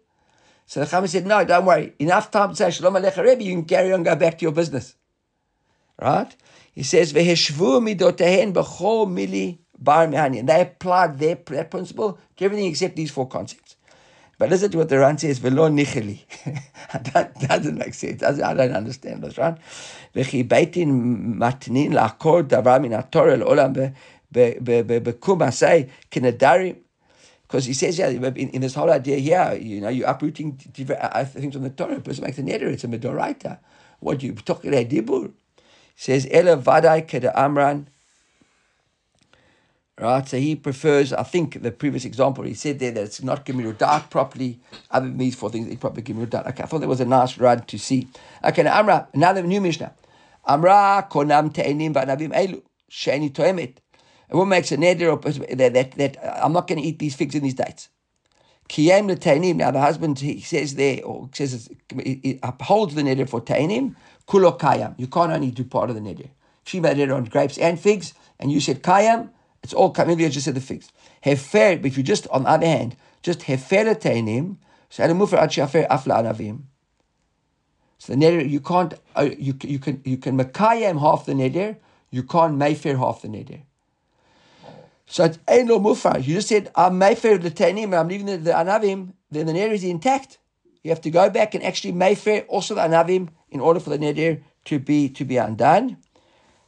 So 0.66 0.78
the 0.78 0.86
Chama 0.86 1.08
said, 1.08 1.26
no, 1.26 1.44
don't 1.44 1.64
worry. 1.66 1.94
Enough 1.98 2.30
time 2.30 2.50
to 2.50 2.54
say 2.54 2.70
Shalom 2.70 2.94
Aleichem 2.94 3.24
Rebbe, 3.24 3.42
you 3.42 3.54
can 3.54 3.64
carry 3.64 3.92
on, 3.92 4.04
go 4.04 4.14
back 4.14 4.38
to 4.38 4.42
your 4.42 4.52
business. 4.52 4.94
Right? 6.00 6.32
He 6.76 6.84
says, 6.84 7.12
"Veheshvu 7.12 7.82
midotehen 7.82 8.52
b'chol 8.52 9.08
mili 9.08 9.58
bar 9.76 10.06
mehani," 10.06 10.38
and 10.38 10.48
they 10.48 10.60
applied 10.60 11.18
their, 11.18 11.34
principle 11.34 12.20
to 12.36 12.44
everything 12.44 12.66
except 12.66 12.94
these 12.94 13.10
four 13.10 13.26
concepts. 13.26 13.74
But 14.38 14.50
listen 14.50 14.70
to 14.70 14.78
what 14.78 14.88
the 14.88 15.00
Ran 15.00 15.18
says, 15.18 15.38
"Velo 15.38 15.68
nicheli." 15.68 16.20
that 17.12 17.34
doesn't 17.48 17.78
make 17.78 17.94
sense. 17.94 18.22
I 18.22 18.54
don't 18.54 18.72
understand 18.72 19.24
this, 19.24 19.38
right? 19.38 19.56
V'chi 20.14 20.46
beitin 20.46 21.36
matnin 21.36 21.92
la'akor 21.92 22.44
davar 22.44 22.80
min 22.80 22.92
haTorah 22.92 23.38
l'olam 23.38 23.94
be'kum 24.34 25.38
asay 25.40 25.90
kinadarim. 26.10 26.76
Because 27.42 27.66
he 27.66 27.72
says, 27.74 27.98
yeah, 27.98 28.08
in, 28.08 28.34
in, 28.34 28.60
this 28.62 28.74
whole 28.74 28.90
idea 28.90 29.16
here, 29.18 29.58
you 29.60 29.80
know, 29.80 29.88
you're 29.88 30.08
uprooting 30.08 30.58
uh, 30.90 30.92
uh, 30.92 31.24
things 31.24 31.54
from 31.54 31.62
the 31.62 31.70
Torah. 31.70 31.96
A 31.96 32.00
person 32.00 32.24
makes 32.24 32.38
a 32.38 32.42
neder, 32.42 32.62
it's 32.62 32.84
a 32.84 32.88
medoraita. 32.88 33.58
What 34.00 34.22
you 34.22 34.32
talking 34.34 34.72
about 34.72 34.88
dibur? 34.88 35.32
says 35.96 36.26
Ela 36.30 36.56
Vadai 36.56 37.06
Keda 37.06 37.32
Amran. 37.36 37.88
Right, 40.00 40.28
so 40.28 40.38
he 40.38 40.56
prefers, 40.56 41.12
I 41.12 41.22
think, 41.22 41.62
the 41.62 41.70
previous 41.70 42.04
example, 42.04 42.42
he 42.42 42.54
said 42.54 42.80
there 42.80 42.90
that 42.90 43.04
it's 43.04 43.22
not 43.22 43.46
Gemilut 43.46 43.78
dark 43.78 44.10
properly, 44.10 44.58
other 44.90 45.06
than 45.06 45.18
these 45.18 45.36
four 45.36 45.50
things, 45.50 45.68
it's 45.68 45.80
probably 45.80 46.02
Gemilut 46.02 46.30
dark. 46.30 46.48
Okay, 46.48 46.64
I 46.64 46.66
thought 46.66 46.80
that 46.80 46.88
was 46.88 47.00
a 47.00 47.04
nice 47.04 47.38
Ran 47.38 47.60
to 47.66 47.78
see. 47.78 48.08
Okay, 48.42 48.64
now 48.64 48.76
Amra, 48.76 49.08
another 49.14 49.44
new 49.44 49.60
Mishnah. 49.60 49.94
Amra 50.48 51.06
konam 51.08 51.54
te'enim 51.54 51.94
va'navim 51.94 52.34
elu, 52.34 52.60
she'eni 52.88 53.30
toemet. 53.30 53.76
A 54.34 54.36
woman 54.36 54.50
makes 54.50 54.72
a 54.72 54.76
neder 54.76 55.22
that, 55.56 55.74
that, 55.74 55.92
that 55.92 56.44
I'm 56.44 56.52
not 56.52 56.66
going 56.66 56.82
to 56.82 56.84
eat 56.84 56.98
these 56.98 57.14
figs 57.14 57.36
and 57.36 57.44
these 57.44 57.54
dates. 57.54 57.88
Kiyem 58.68 59.06
le 59.06 59.54
Now 59.54 59.70
the 59.70 59.80
husband 59.80 60.18
he 60.18 60.40
says 60.40 60.74
there, 60.74 61.04
or 61.04 61.30
says 61.32 61.68
he 62.02 62.40
upholds 62.42 62.96
the 62.96 63.02
neder 63.02 63.28
for 63.28 63.40
te'enim, 63.40 63.94
kulo 64.26 64.58
kayam. 64.58 64.98
You 64.98 65.06
can't 65.06 65.30
only 65.30 65.52
do 65.52 65.62
part 65.62 65.88
of 65.88 65.94
the 65.94 66.02
neder. 66.02 66.30
She 66.64 66.80
made 66.80 66.98
it 66.98 67.12
on 67.12 67.26
grapes 67.26 67.58
and 67.58 67.78
figs, 67.78 68.12
and 68.40 68.50
you 68.50 68.58
said 68.58 68.82
kayam, 68.82 69.30
it's 69.62 69.72
all 69.72 69.94
maybe 70.04 70.26
I 70.26 70.30
just 70.30 70.46
said 70.46 70.56
the 70.56 70.60
figs. 70.60 70.90
Hefer, 71.24 71.76
but 71.76 71.86
if 71.86 71.96
you 71.96 72.02
just 72.02 72.26
on 72.26 72.42
the 72.42 72.48
other 72.48 72.66
hand, 72.66 72.96
just 73.22 73.38
hefer 73.42 73.84
anavim. 74.90 76.62
So 77.98 78.12
the 78.12 78.18
neder 78.18 78.50
you 78.50 78.58
can't 78.58 78.94
uh, 79.14 79.30
you 79.38 79.54
you 79.62 79.78
can 79.78 80.02
you 80.04 80.16
can 80.16 80.36
makayam 80.36 80.98
half 80.98 81.24
the 81.24 81.34
neder, 81.34 81.76
you 82.10 82.24
can't 82.24 82.56
mayfair 82.56 82.96
half 82.96 83.22
the 83.22 83.28
neder. 83.28 83.60
So 85.06 85.24
it's 85.24 85.38
no 85.48 85.78
mufar. 85.80 86.24
You 86.26 86.34
just 86.34 86.48
said 86.48 86.70
I'm 86.74 86.98
mayfair 86.98 87.38
the 87.38 87.50
teinim, 87.50 87.98
I'm 87.98 88.08
leaving 88.08 88.26
the, 88.26 88.36
the 88.38 88.52
anavim. 88.52 89.12
Then 89.30 89.46
the 89.46 89.52
neder 89.52 89.72
is 89.72 89.84
intact. 89.84 90.38
You 90.82 90.90
have 90.90 91.00
to 91.02 91.10
go 91.10 91.30
back 91.30 91.54
and 91.54 91.64
actually 91.64 91.92
mayfair 91.92 92.42
also 92.42 92.74
the 92.74 92.82
anavim 92.82 93.28
in 93.50 93.60
order 93.60 93.80
for 93.80 93.90
the 93.90 93.98
neder 93.98 94.42
to 94.66 94.78
be 94.78 95.08
to 95.10 95.24
be 95.24 95.36
undone. 95.36 95.98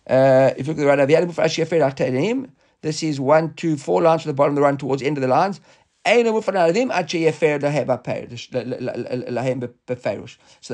Uh, 0.09 0.53
if 0.57 0.67
you 0.67 0.75
look 0.75 0.87
at 0.87 1.07
the 1.09 1.15
right, 1.15 2.51
this 2.83 3.03
is 3.03 3.19
one, 3.19 3.55
two, 3.55 3.77
four 3.77 4.03
lines 4.03 4.23
from 4.23 4.31
the 4.31 4.35
bottom 4.35 4.53
of 4.53 4.57
the 4.57 4.63
Ran 4.63 4.77
towards 4.77 5.03
the 5.03 5.09
end 5.09 5.17
of 5.19 5.23
the 5.23 5.29
lines. 5.29 5.61
So 6.05 6.23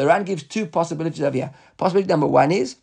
the 0.01 0.07
Ran 0.07 0.25
gives 0.25 0.42
two 0.42 0.66
possibilities 0.66 1.22
over 1.22 1.37
here. 1.37 1.55
Possibility 1.79 2.09
number 2.09 2.27
one 2.27 2.53
is 2.53 2.77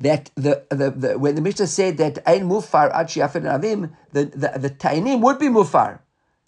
that 0.00 0.30
the, 0.34 0.64
the, 0.70 0.90
the 0.90 1.18
when 1.18 1.34
the 1.34 1.40
Mishnah 1.42 1.66
said 1.66 1.98
that 1.98 2.18
ein 2.26 2.48
mufar 2.48 2.90
ad 2.92 3.08
avim, 3.08 3.92
the 4.12 4.24
the 4.24 4.58
the 4.58 4.70
tainim 4.70 5.20
would 5.20 5.38
be 5.38 5.48
mufar, 5.48 6.00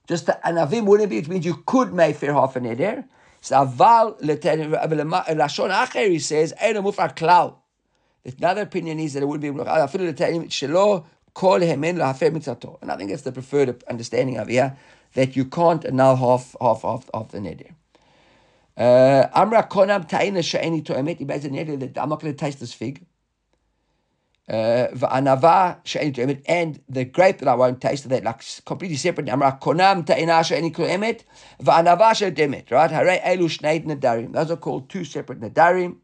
just 0.08 0.26
the 0.26 0.38
anavim 0.44 0.86
wouldn't 0.86 1.10
be. 1.10 1.16
Which 1.16 1.28
means 1.28 1.44
you 1.44 1.62
could 1.66 1.92
make 1.92 2.16
fair 2.16 2.32
half 2.32 2.56
an 2.56 2.66
eder. 2.66 3.04
So 3.42 3.56
aval 3.56 4.18
lashon 4.20 5.70
acher 5.70 6.08
he 6.08 6.18
says 6.18 6.54
ein 6.60 6.76
mufar 6.76 7.14
klal. 7.14 7.56
Another 8.24 8.62
opinion 8.62 8.98
is 9.00 9.12
that 9.14 9.22
it 9.22 9.26
would 9.26 9.40
be 9.40 9.50
afilu 9.50 10.14
letainim 10.14 10.46
shelo 10.48 11.04
kol 11.34 11.60
hemen 11.60 11.98
lahafer 11.98 12.30
mitzato. 12.30 12.80
And 12.80 12.90
I 12.90 12.96
think 12.96 13.10
that's 13.10 13.22
the 13.22 13.32
preferred 13.32 13.84
understanding 13.84 14.38
of 14.38 14.48
here 14.48 14.76
that 15.12 15.36
you 15.36 15.44
can't 15.44 15.84
annul 15.84 16.16
half 16.16 16.56
half 16.58 16.84
of, 16.86 17.10
of 17.12 17.32
the 17.32 17.38
neder. 17.38 17.72
Uh, 18.78 19.28
Amra 19.34 19.68
konam 19.68 20.08
ta'ina 20.08 20.42
she'eni 20.42 20.80
to'emet. 20.80 21.18
He 21.18 21.26
makes 21.26 21.44
a 21.44 21.50
neder 21.50 21.78
that 21.80 21.98
I'm 22.00 22.08
not 22.08 22.20
going 22.20 22.32
to 22.32 22.38
taste 22.38 22.60
this 22.60 22.72
fig. 22.72 23.04
Uh. 24.48 24.88
And 26.46 26.80
the 26.88 27.04
grape 27.04 27.38
that 27.38 27.48
I 27.48 27.54
won't 27.54 27.80
taste, 27.80 28.08
that 28.08 28.24
like 28.24 28.42
completely 28.64 28.96
separate. 28.96 29.28
Right? 29.28 29.60
Those 34.32 34.50
are 34.50 34.56
called 34.56 34.88
two 34.88 35.04
separate 35.04 35.40
nadarim. 35.40 35.98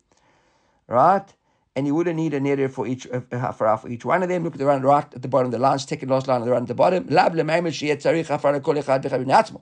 Right? 0.87 1.35
and 1.79 1.87
you 1.87 1.94
wouldn't 1.94 2.16
need 2.16 2.35
a 2.35 2.40
neder 2.40 2.68
for 2.68 2.88
each 2.88 3.07
uh, 3.07 3.20
hafara 3.31 3.81
for 3.81 3.88
each 3.88 4.05
one 4.05 4.24
of 4.24 4.29
them. 4.29 4.42
Look 4.42 4.55
at 4.55 4.59
the 4.59 4.66
Ran 4.66 4.83
right 4.83 5.07
at 5.14 5.22
the 5.22 5.29
bottom 5.29 5.53
the 5.53 5.61
line, 5.61 5.79
second 5.79 6.09
last 6.09 6.27
line 6.27 6.40
of 6.40 6.46
the 6.46 6.51
Ran 6.51 6.62
at 6.62 6.68
the 6.68 6.74
bottom. 6.74 7.07
Lab. 7.07 7.37
The 7.37 7.44
nedarim. 7.44 9.61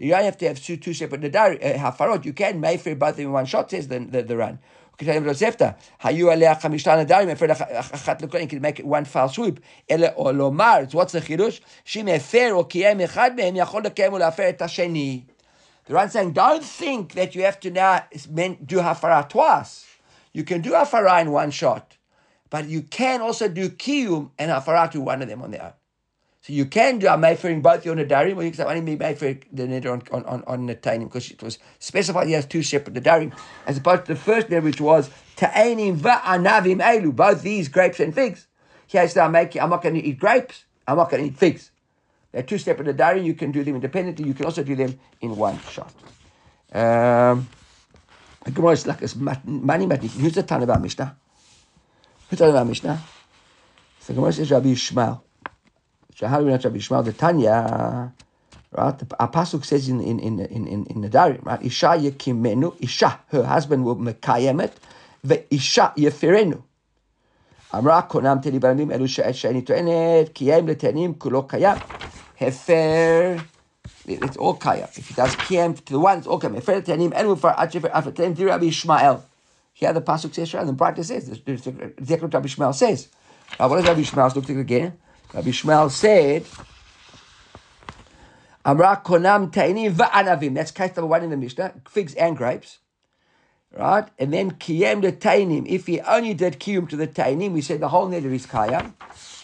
You 0.00 0.10
don't 0.10 0.24
have 0.24 0.38
to 0.38 0.48
have 0.48 0.60
two, 0.60 0.76
two 0.76 0.92
separate 0.92 1.20
nedar 1.20 1.62
uh, 1.62 1.78
hafarot. 1.78 2.24
You 2.24 2.32
can 2.32 2.58
mayfair 2.58 2.96
both 2.96 3.20
in 3.20 3.30
one 3.30 3.46
shot. 3.46 3.70
Says 3.70 3.86
the 3.86 4.00
the, 4.00 4.24
the 4.24 4.36
Ran. 4.36 4.58
Can 5.00 5.24
make 8.60 8.78
it 8.78 8.86
one 8.86 9.04
foul. 9.06 9.28
What's 9.28 11.12
the. 11.12 11.20
The 15.86 15.94
Ran 15.94 16.10
saying, 16.10 16.32
don't 16.32 16.62
think 16.62 17.14
that 17.14 17.34
you 17.34 17.42
have 17.42 17.58
to 17.60 17.70
now 17.70 18.04
do 18.12 18.76
hafara 18.76 19.28
twice. 19.28 19.86
You 20.32 20.44
can 20.44 20.60
do 20.60 20.70
Hafara 20.72 21.20
in 21.22 21.32
one 21.32 21.50
shot, 21.50 21.96
but 22.50 22.68
you 22.68 22.82
can 22.82 23.20
also 23.20 23.48
do 23.48 23.68
Kiyum 23.70 24.30
and 24.38 24.50
Hafara 24.50 24.90
to 24.92 25.00
one 25.00 25.22
of 25.22 25.28
them 25.28 25.42
on 25.42 25.50
their. 25.50 25.74
So 26.42 26.54
you 26.54 26.64
can 26.64 26.98
do 26.98 27.06
a 27.06 27.18
Mayfair 27.18 27.50
in 27.50 27.60
both 27.60 27.84
your 27.84 27.94
Nadarim, 27.94 28.36
or 28.36 28.42
you 28.42 28.50
can 28.50 28.54
say 28.54 28.64
only 28.64 28.96
Mayfair 28.96 29.38
the 29.52 29.64
Neder 29.64 29.92
on, 29.92 30.02
on, 30.10 30.24
on, 30.24 30.44
on 30.46 30.66
Netainim, 30.66 31.04
because 31.04 31.30
it 31.30 31.42
was 31.42 31.58
specified 31.78 32.28
he 32.28 32.32
has 32.32 32.46
two 32.46 32.62
separate 32.62 32.94
Nadarim, 32.94 33.36
as 33.66 33.76
opposed 33.76 34.06
to 34.06 34.14
the 34.14 34.20
first 34.20 34.48
Neder, 34.48 34.62
which 34.62 34.80
was 34.80 35.10
Ta'anim 35.36 35.98
va'anavim 35.98 36.80
elu, 36.80 37.14
both 37.14 37.42
these 37.42 37.68
grapes 37.68 38.00
and 38.00 38.14
figs. 38.14 38.46
He 38.86 38.96
has 38.96 39.12
to 39.14 39.28
make, 39.28 39.54
I'm 39.60 39.68
not 39.68 39.82
going 39.82 39.96
to 39.96 40.00
eat 40.00 40.18
grapes, 40.18 40.64
I'm 40.88 40.96
not 40.96 41.10
going 41.10 41.24
to 41.24 41.28
eat 41.28 41.36
figs. 41.36 41.70
They're 42.32 42.42
two 42.42 42.58
separate 42.58 42.96
Nadarim, 42.96 43.22
you 43.24 43.34
can 43.34 43.52
do 43.52 43.62
them 43.62 43.74
independently, 43.74 44.26
you 44.26 44.32
can 44.32 44.46
also 44.46 44.62
do 44.62 44.74
them 44.74 44.98
in 45.20 45.36
one 45.36 45.58
shot. 45.60 45.92
Um, 46.72 47.48
the 48.44 48.50
Gemara 48.52 48.72
is 48.72 48.86
like 48.86 49.44
money 49.44 49.86
matnik. 49.86 50.12
Who's 50.12 50.32
the 50.32 50.42
Tana 50.42 50.64
about 50.64 50.80
Mishnah? 50.80 51.16
Who's 52.30 52.38
the 52.38 52.46
Tana 52.46 52.56
about 52.56 52.68
Mishnah? 52.68 53.02
So 53.98 54.12
the 54.12 54.14
Gemara 54.14 54.32
says 54.32 54.50
Rabbi 54.50 54.68
Yishmael. 54.68 55.20
So 56.19 56.27
how 56.27 56.39
do 56.39 56.45
we 56.45 56.51
know 56.51 56.57
Rabbi 56.57 56.77
Yishmael? 56.77 57.03
The 57.05 57.13
Tanya, 57.13 58.13
right? 58.71 58.97
The 58.99 59.05
Pasuk 59.05 59.65
says 59.65 59.89
in 59.89 59.99
in 59.99 60.19
in 60.19 60.39
in 60.39 60.67
in, 60.67 60.85
in 60.85 61.01
the 61.01 61.09
diary, 61.09 61.39
right? 61.43 61.61
Isha 61.61 61.87
yekimenu, 61.87 62.75
Isha, 62.81 63.19
her 63.29 63.43
husband 63.43 63.83
will 63.83 63.97
mekayemet, 63.97 64.71
ve 65.23 65.43
Isha 65.51 65.93
yefirenu. 65.97 66.61
אמרה 67.75 68.01
קונם 68.01 68.37
תני 68.41 68.59
בנים 68.59 68.91
אלו 68.91 69.07
שעת 69.07 69.35
שאני 69.35 69.61
טוענת, 69.61 70.29
קיים 70.33 70.67
לתנים 70.67 71.13
כולו 71.17 71.47
קיים. 71.47 71.77
הפר, 72.41 73.35
it's 74.07 74.37
all 74.37 74.53
kaya. 74.53 74.87
If 74.95 75.07
he 75.09 75.13
does 75.13 75.35
kiem 75.35 75.73
to 75.73 75.93
the 75.93 75.99
one, 75.99 76.19
it's 76.19 76.27
all 76.27 76.39
kaya. 76.39 76.57
Efer 76.57 76.71
לתנים 76.71 77.13
אין 77.13 77.27
מופר 77.27 77.49
עד 77.55 77.71
שפר 77.71 77.87
אף 77.91 78.07
לתנים 78.07 78.33
תראי 78.33 78.51
רבי 78.51 78.65
ישמעאל. 78.65 79.15
Here 79.73 79.91
the 79.91 79.99
pasuk 79.99 80.33
says, 80.33 80.53
and 80.53 80.69
the 80.69 80.73
practice 80.73 81.07
says, 81.09 81.27
the 81.27 81.35
Zekr 81.37 82.33
Rabbi 82.33 82.47
Yishmael 82.47 82.73
says. 82.73 83.09
Now 83.59 83.67
what 83.67 83.77
does 83.77 83.85
Rabbi 83.85 84.01
Yishmael 84.01 84.33
look 84.33 84.49
at 84.49 84.55
again? 84.55 84.93
Rabbi 85.32 85.50
Shmuel 85.50 85.90
said, 85.90 86.44
Amra 88.64 89.00
konam 89.04 89.52
taini 89.52 89.92
va'anavim. 89.92 90.54
That's 90.54 90.72
case 90.72 90.96
number 90.96 91.06
one 91.06 91.22
in 91.22 91.30
the 91.30 91.36
Mishnah, 91.36 91.74
figs 91.88 92.14
and 92.14 92.36
grapes. 92.36 92.78
Right? 93.72 94.08
And 94.18 94.32
then 94.32 94.50
kiyem 94.52 95.02
the 95.02 95.12
tainim. 95.12 95.66
If 95.68 95.86
he 95.86 96.00
only 96.00 96.34
did 96.34 96.58
kiyum 96.58 96.88
to 96.88 96.96
the 96.96 97.06
tainim, 97.06 97.52
we 97.52 97.60
said 97.60 97.78
the 97.78 97.88
whole 97.88 98.08
neder 98.08 98.32
is 98.32 98.46
kayam. 98.46 98.94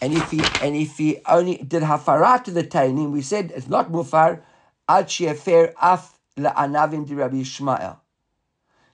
And 0.03 0.13
if 0.13 0.31
he 0.33 0.43
and 0.61 0.75
if 0.75 0.99
he 0.99 1.21
only 1.27 1.59
did 1.59 1.85
hafara 1.85 2.43
to 2.45 2.51
the 2.51 2.65
tainim, 2.65 3.13
we 3.13 3.23
said 3.23 3.53
it's 3.55 3.69
not 3.69 3.93
mufar 3.93 4.41
al 4.89 5.05
shefer 5.05 5.73
af 5.81 6.19
la'anavim 6.37 7.07
di 7.07 7.15
Rabbi 7.15 7.43
Shmuel. 7.43 7.99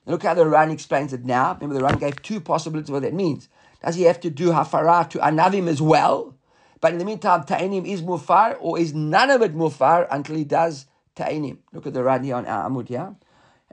Look 0.05 0.21
how 0.23 0.35
the 0.35 0.45
Ran 0.45 0.69
explains 0.69 1.13
it 1.13 1.25
now. 1.25 1.55
Remember, 1.55 1.73
the 1.73 1.83
Ran 1.83 1.97
gave 1.97 2.21
two 2.21 2.39
possibilities 2.39 2.91
what 2.91 3.01
that 3.01 3.13
means. 3.13 3.49
Does 3.83 3.95
he 3.95 4.03
have 4.03 4.19
to 4.21 4.29
do 4.29 4.49
hafara 4.49 5.09
to 5.09 5.17
anavim 5.17 5.67
as 5.67 5.81
well? 5.81 6.32
But 6.82 6.92
in 6.92 6.98
the 6.98 7.04
meantime, 7.04 7.44
ta'inim 7.44 7.86
is 7.86 8.02
mufar, 8.02 8.56
or 8.60 8.78
is 8.78 8.94
none 8.94 9.30
of 9.30 9.42
it 9.42 9.56
mufar 9.56 10.06
until 10.10 10.36
he 10.36 10.44
does 10.44 10.86
ta'inim. 11.16 11.58
Look 11.72 11.86
at 11.86 11.94
the 11.94 12.04
right 12.04 12.22
here 12.22 12.36
on 12.36 12.46
our 12.46 12.68
amud, 12.70 12.90
yeah? 12.90 13.10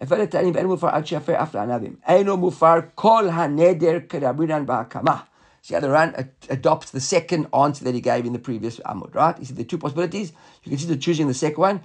אפל 0.03 0.21
התאנים 0.21 0.55
ואין 0.55 0.67
מופר 0.67 0.87
עד 0.87 1.05
שיפר 1.05 1.43
אף 1.43 1.55
לענבים. 1.55 1.95
אינו 2.07 2.37
מופר 2.37 2.75
כל 2.95 3.29
הנדר 3.31 3.97
כדברינן 4.09 4.65
בהקמה. 4.65 5.19
See 5.61 5.73
how 5.73 5.79
the 5.79 5.89
Ran 5.89 6.13
adopts 6.49 6.91
the 6.91 6.99
second 6.99 7.47
answer 7.51 7.85
that 7.85 7.95
he 7.95 8.01
gave 8.01 8.25
in 8.25 8.33
the 8.33 8.39
previous 8.39 8.79
Amud, 8.81 9.15
right? 9.15 9.35
He 9.39 9.45
said 9.45 9.55
there 9.55 9.63
are 9.63 9.67
two 9.67 9.79
possibilities. 9.79 10.31
You 10.63 10.69
can 10.69 10.77
see 10.77 10.85
the 10.85 10.95
choosing 10.95 11.27
the 11.27 11.33
second 11.33 11.59
one. 11.59 11.81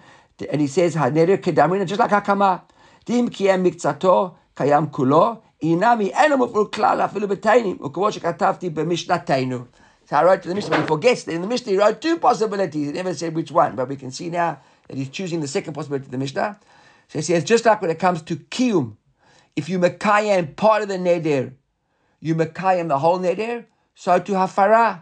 And 0.51 0.61
he 0.61 0.67
says, 0.67 0.97
Haneder 0.97 1.39
kedamrina, 1.39 1.87
just 1.87 1.99
like 1.99 2.11
Hakama. 2.11 2.61
Dim 3.07 3.31
kiem 3.31 3.65
mikzato 3.65 4.35
kayam 4.55 4.91
kulo, 4.91 5.41
inami 5.63 6.13
eno 6.15 6.37
mufur 6.37 6.71
klal 6.71 7.01
afilu 7.09 7.27
betainim, 7.27 7.79
ukavo 7.79 8.11
shekatavti 8.11 8.71
b'mishnatenu. 8.71 9.67
So 10.06 10.16
I 10.16 10.24
wrote 10.24 10.44
to 10.44 10.50
the 10.50 10.56
Mishnah, 10.56 10.70
but 10.70 10.82
he 10.82 10.88
forgets 10.88 11.24
that 11.24 11.34
in 11.34 11.42
the 11.42 11.48
Mishnah 11.48 11.72
he 11.72 11.78
wrote 11.78 12.00
two 12.00 12.18
possibilities. 12.18 12.88
He 12.88 12.94
never 12.94 13.14
said 13.14 13.34
which 13.34 13.52
one, 13.52 13.76
but 13.76 13.90
we 13.90 13.96
can 13.96 14.12
see 14.12 14.30
now 14.30 14.60
that 14.88 14.98
he's 14.98 15.10
choosing 15.10 15.42
the 15.42 15.48
second 15.48 15.74
possibility 15.74 16.06
of 16.06 16.12
the 16.12 16.18
Mishnah. 16.18 16.60
So 17.08 17.20
he 17.20 17.24
says, 17.24 17.44
just 17.44 17.66
like 17.66 17.82
when 17.82 17.90
it 17.90 17.98
comes 17.98 18.22
to 18.24 18.36
Kiyum, 18.36 18.98
if 19.56 19.68
you 19.68 19.80
Mekayim 19.80 20.56
part 20.56 20.84
of 20.84 20.90
the 20.90 20.98
Neder, 20.98 21.54
you 22.20 22.36
Mekayim 22.36 22.88
the 22.88 23.00
whole 23.00 23.20
Neder, 23.20 23.66
so 23.96 24.20
to 24.20 24.32
Hafara. 24.34 25.02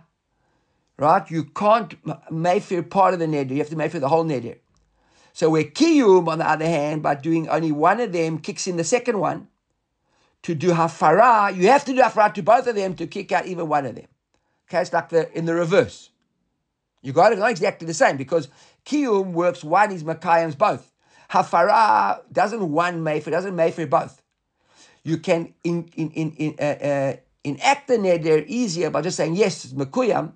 Right? 0.97 1.29
You 1.29 1.45
can't 1.45 1.95
Mayfair 2.31 2.83
part 2.83 3.13
of 3.13 3.19
the 3.19 3.25
Neder, 3.25 3.51
you 3.51 3.57
have 3.57 3.69
to 3.69 3.75
Mayfair 3.75 3.99
the 3.99 4.09
whole 4.09 4.23
Neder. 4.23 4.57
So 5.33 5.49
where 5.49 5.63
Kiyum, 5.63 6.27
on 6.27 6.37
the 6.37 6.49
other 6.49 6.67
hand, 6.67 7.03
by 7.03 7.15
doing 7.15 7.49
only 7.49 7.71
one 7.71 7.99
of 7.99 8.13
them, 8.13 8.37
kicks 8.37 8.67
in 8.67 8.77
the 8.77 8.83
second 8.83 9.19
one, 9.19 9.47
to 10.43 10.55
do 10.55 10.69
Hafara, 10.69 11.55
you 11.55 11.67
have 11.67 11.83
to 11.85 11.93
do 11.93 12.01
Hafara 12.01 12.33
to 12.35 12.43
both 12.43 12.67
of 12.67 12.75
them 12.75 12.95
to 12.95 13.07
kick 13.07 13.31
out 13.31 13.47
even 13.47 13.67
one 13.67 13.85
of 13.85 13.95
them. 13.95 14.05
Okay, 14.69 14.81
it's 14.81 14.93
like 14.93 15.09
the 15.09 15.31
in 15.37 15.45
the 15.45 15.53
reverse. 15.53 16.09
You 17.01 17.11
got 17.11 17.33
it 17.33 17.39
not 17.39 17.51
exactly 17.51 17.85
the 17.85 17.93
same 17.93 18.17
because 18.17 18.47
kiyum 18.85 19.33
works 19.33 19.63
one 19.63 19.91
is 19.91 20.03
makayim's 20.03 20.55
both. 20.55 20.91
Hafara 21.29 22.21
doesn't 22.31 22.71
one 22.71 23.03
mayfair 23.03 23.31
doesn't 23.31 23.55
mayfair 23.55 23.87
both. 23.87 24.21
You 25.03 25.17
can 25.17 25.53
in 25.63 25.89
in 25.95 26.11
in, 26.11 26.31
in 26.31 26.55
uh, 26.59 26.63
uh, 26.63 27.15
the 27.43 27.97
neder 27.97 28.45
easier 28.47 28.89
by 28.89 29.01
just 29.01 29.17
saying 29.17 29.35
yes, 29.35 29.65
it's 29.65 29.73
makuyam, 29.73 30.33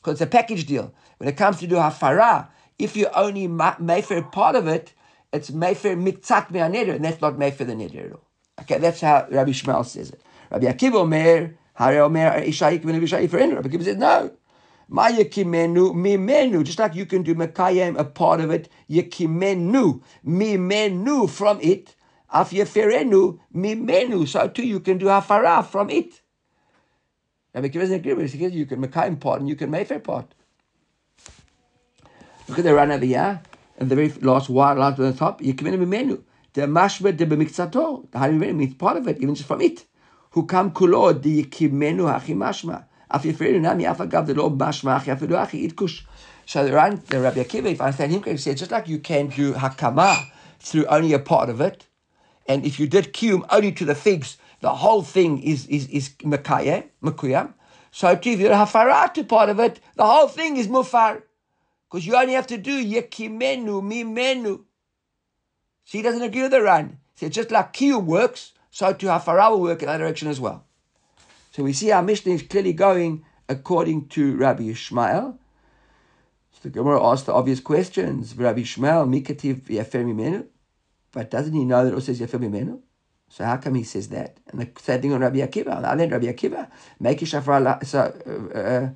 because 0.00 0.14
it's 0.14 0.20
a 0.20 0.26
package 0.26 0.66
deal. 0.66 0.92
When 1.18 1.28
it 1.28 1.36
comes 1.36 1.60
to 1.60 1.66
do 1.66 1.76
hafara, 1.76 2.48
if 2.78 2.96
you 2.96 3.06
only 3.14 3.46
mayfair 3.46 4.22
part 4.22 4.54
of 4.56 4.66
it, 4.66 4.92
it's 5.32 5.50
mayfair 5.50 5.96
mitzat 5.96 6.48
neder, 6.48 6.94
and 6.94 7.04
that's 7.04 7.22
not 7.22 7.38
mayfair 7.38 7.66
the 7.66 7.74
neder 7.74 8.06
at 8.06 8.12
all. 8.12 8.28
Okay, 8.60 8.78
that's 8.78 9.00
how 9.00 9.26
Rabbi 9.30 9.52
Shmuel 9.52 9.86
says 9.86 10.10
it. 10.10 10.20
Rabbi 10.50 10.66
Akiva 10.66 10.96
Omer 10.96 11.54
Hare 11.74 12.02
Omer 12.02 12.42
Isha 12.44 12.66
Yikvin 12.66 13.02
Isha 13.02 13.16
Yifreinu. 13.16 13.56
Rabbi 13.56 13.68
Kiva 13.68 13.84
said, 13.84 13.98
no. 13.98 14.32
Ma 14.88 15.08
yekimenu 15.08 15.94
mimenu. 15.94 16.62
Just 16.64 16.78
like 16.78 16.94
you 16.94 17.06
can 17.06 17.22
do 17.22 17.34
Mekayim, 17.34 17.98
a 17.98 18.04
part 18.04 18.40
of 18.40 18.50
it, 18.50 18.68
yekimenu, 18.90 20.02
mimenu 20.26 21.28
from 21.30 21.58
it. 21.60 21.94
Af 22.30 22.50
yeferenu 22.50 23.38
mimenu. 23.54 24.28
So 24.28 24.48
too 24.48 24.66
you 24.66 24.80
can 24.80 24.98
do 24.98 25.06
hafara 25.06 25.64
from 25.64 25.88
it. 25.88 26.20
Rabbi 27.54 27.68
Kiva 27.68 27.84
doesn't 27.84 27.96
agree 27.96 28.14
with 28.14 28.34
it. 28.34 28.52
You 28.52 28.66
can 28.66 28.82
Mekayim 28.82 29.18
part 29.18 29.40
and 29.40 29.48
you 29.48 29.56
can 29.56 29.70
Mayfair 29.70 30.00
part. 30.00 30.34
Look 32.48 32.58
at 32.58 32.64
the 32.64 32.74
Ran 32.74 32.90
over 32.90 33.04
here. 33.04 33.40
And 33.78 33.90
the 33.90 33.96
very 33.96 34.10
last 34.20 34.50
one, 34.50 34.78
last 34.78 35.00
on 35.00 35.10
the 35.10 35.16
top, 35.16 35.40
yekimenu 35.40 35.78
mimenu. 35.78 36.22
The 36.52 36.62
mashma 36.62 37.16
de 37.16 37.24
b'mikzato. 37.24 38.10
The 38.10 38.18
Hari 38.18 38.34
means 38.34 38.74
part 38.74 38.98
of 38.98 39.08
it, 39.08 39.16
even 39.22 39.34
just 39.34 39.48
from 39.48 39.62
it 39.62 39.86
הוקם 40.33 40.67
כולו 40.73 41.13
דיקימנו 41.13 42.09
הכי 42.09 42.33
משמע. 42.35 42.77
אף 43.09 43.25
יפרינו 43.25 43.73
נמי 43.73 43.91
אף 43.91 44.01
אגב 44.01 44.25
זה 44.25 44.33
לא 44.33 44.49
משמע 44.49 44.95
הכי 44.95 45.13
אפילו 45.13 45.37
הכי 45.37 45.57
איתקוש. 45.57 46.07
So 46.47 46.63
the, 46.63 46.71
Ran, 46.71 47.01
the 47.09 47.19
Rabbi 47.19 47.43
Akiva, 47.43 47.69
if 47.69 47.81
I 47.81 47.87
understand 47.87 48.13
him 48.13 48.21
correctly, 48.21 48.37
said 48.37 48.57
just 48.57 48.71
like 48.71 48.87
you 48.87 48.99
can 48.99 49.27
do 49.27 49.53
hakama 49.53 50.27
through 50.61 50.85
only 50.85 51.11
a 51.11 51.19
part 51.19 51.49
of 51.49 51.59
it, 51.59 51.87
and 52.47 52.65
if 52.65 52.79
you 52.79 52.87
did 52.87 53.13
kium 53.13 53.45
only 53.49 53.73
to 53.73 53.83
the 53.83 53.95
figs, 53.95 54.37
the 54.61 54.73
whole 54.75 55.01
thing 55.01 55.43
is 55.43 55.67
is 55.67 55.87
is 55.89 56.09
makaya, 56.23 56.85
makuyam. 57.03 57.53
So 57.91 58.15
too, 58.15 58.29
if 58.29 58.39
you 58.39 58.47
hafara 58.47 59.13
to 59.15 59.25
part 59.25 59.49
of 59.49 59.59
it, 59.59 59.81
the 59.95 60.05
whole 60.05 60.29
thing 60.29 60.55
is 60.55 60.69
mufar, 60.69 61.21
because 61.89 62.07
you 62.07 62.15
only 62.15 62.33
have 62.33 62.47
to 62.47 62.57
do 62.57 62.81
yekimenu 62.81 63.81
mimenu. 63.81 64.63
So 65.83 65.97
he 65.97 66.01
doesn't 66.01 66.21
agree 66.21 66.43
with 66.43 66.51
the 66.51 66.61
Ran. 66.61 66.97
He 67.15 67.25
said 67.25 67.33
just 67.33 67.51
like 67.51 67.73
kium 67.73 68.05
works, 68.05 68.53
so 68.72 68.90
to 68.90 69.06
Hafara 69.06 69.50
will 69.50 69.60
work 69.60 69.82
in 69.82 69.86
that 69.86 69.98
direction 69.98 70.28
as 70.28 70.40
well. 70.40 70.64
So 71.52 71.62
we 71.62 71.74
see 71.74 71.92
our 71.92 72.02
Mishnah 72.02 72.32
is 72.32 72.42
clearly 72.42 72.72
going 72.72 73.22
according 73.46 74.08
to 74.08 74.34
Rabbi 74.34 74.62
Ishmael. 74.64 75.38
So 76.52 76.58
the 76.62 76.70
Gemara 76.70 77.04
asked 77.04 77.26
the 77.26 77.34
obvious 77.34 77.60
questions. 77.60 78.34
Rabbi 78.34 78.62
Ishmael, 78.62 79.04
Mikativ 79.06 79.64
Yafer 79.66 80.06
Mimenu. 80.06 80.46
But 81.12 81.30
doesn't 81.30 81.52
he 81.52 81.66
know 81.66 81.84
that 81.84 81.92
it 81.92 81.94
also 81.94 82.14
says 82.14 82.20
Yafer 82.20 82.40
Mimenu? 82.40 82.80
So 83.28 83.44
how 83.44 83.58
come 83.58 83.74
he 83.74 83.84
says 83.84 84.08
that? 84.08 84.38
And 84.50 84.62
the 84.62 84.70
same 84.80 85.02
thing 85.02 85.12
on 85.12 85.20
Rabbi 85.20 85.40
Akiva. 85.40 85.76
On 85.76 85.82
the 85.82 85.88
other 85.88 86.00
hand, 86.00 86.12
Rabbi 86.12 86.32
Akiva, 86.32 86.70
make 86.98 87.18
Shafar. 87.18 87.84
So, 87.84 87.98
uh, 88.54 88.58
uh, 88.58 88.90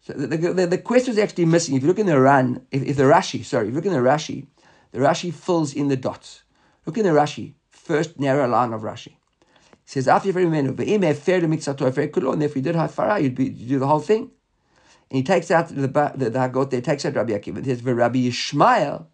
so 0.00 0.12
the, 0.14 0.36
the, 0.36 0.66
the, 0.66 0.78
question 0.78 1.12
is 1.12 1.18
actually 1.18 1.44
missing. 1.44 1.76
If 1.76 1.82
you 1.82 1.88
look 1.88 2.00
in 2.00 2.06
the 2.06 2.20
Ran, 2.20 2.66
if, 2.72 2.82
if 2.82 2.96
the 2.96 3.04
Rashi, 3.04 3.44
sorry, 3.44 3.68
if 3.68 3.70
you 3.70 3.76
look 3.76 3.86
in 3.86 3.92
the 3.92 3.98
Rashi, 3.98 4.48
the 4.90 4.98
Rashi 4.98 5.32
fills 5.32 5.74
in 5.74 5.86
the 5.86 5.96
dots. 5.96 6.42
Look 6.86 6.98
in 6.98 7.04
the 7.04 7.10
Rashi 7.10 7.54
first 7.90 8.20
narrow 8.20 8.46
line 8.46 8.72
of 8.72 8.82
Rashi. 8.82 9.08
He 9.08 9.94
says, 9.94 10.06
after 10.06 10.32
menu, 10.32 10.70
but 10.72 10.86
im 10.86 11.02
fair 11.14 11.40
to 11.40 11.48
miksato 11.48 11.92
fair 11.92 12.06
kulo, 12.06 12.32
and 12.34 12.42
if 12.44 12.54
you 12.54 12.62
did 12.62 12.76
hafara, 12.76 13.20
you'd, 13.20 13.34
be, 13.34 13.46
you'd 13.46 13.68
do 13.68 13.78
the 13.80 13.88
whole 13.88 13.98
thing. 13.98 14.30
And 15.10 15.16
he 15.16 15.22
takes 15.24 15.50
out 15.50 15.68
the 15.68 15.88
the, 15.88 16.30
the 16.30 16.38
Hagot 16.38 16.70
there, 16.70 16.80
takes 16.80 17.04
out 17.04 17.16
Rabbi 17.16 17.32
Akiva. 17.32 17.58
He 17.58 17.64
says, 17.64 17.82
Rabbi 17.82 18.18
Yishmael 18.18 19.06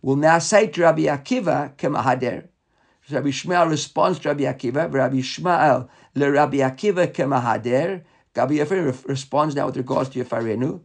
will 0.00 0.14
now 0.14 0.38
say 0.38 0.68
to 0.68 0.82
Rabbi 0.82 1.02
Akiva, 1.02 1.74
Kemahader. 1.74 2.46
Rabbi 3.10 3.28
Yishmael 3.30 3.68
responds 3.68 4.20
to 4.20 4.28
Rabbi 4.28 4.44
Akiva, 4.44 4.92
Rabbi 4.92 5.16
Yishmael, 5.16 5.88
le 6.14 6.30
Rabbi 6.30 6.58
Akiva 6.58 7.08
Kemahader. 7.08 8.04
Rabbi 8.36 8.54
Yafer 8.58 9.08
responds 9.08 9.56
now 9.56 9.66
with 9.66 9.76
regards 9.76 10.10
to 10.10 10.22
Yafarenu. 10.22 10.80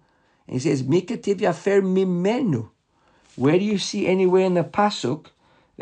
And 0.48 0.54
he 0.56 0.60
says, 0.60 0.82
Mikativ 0.82 1.42
Yafer 1.42 1.84
Mimenu. 1.84 2.72
Where 3.36 3.60
do 3.60 3.64
you 3.64 3.78
see 3.78 4.08
anywhere 4.08 4.46
in 4.46 4.56
the 4.56 4.64
Pasuk 4.64 5.28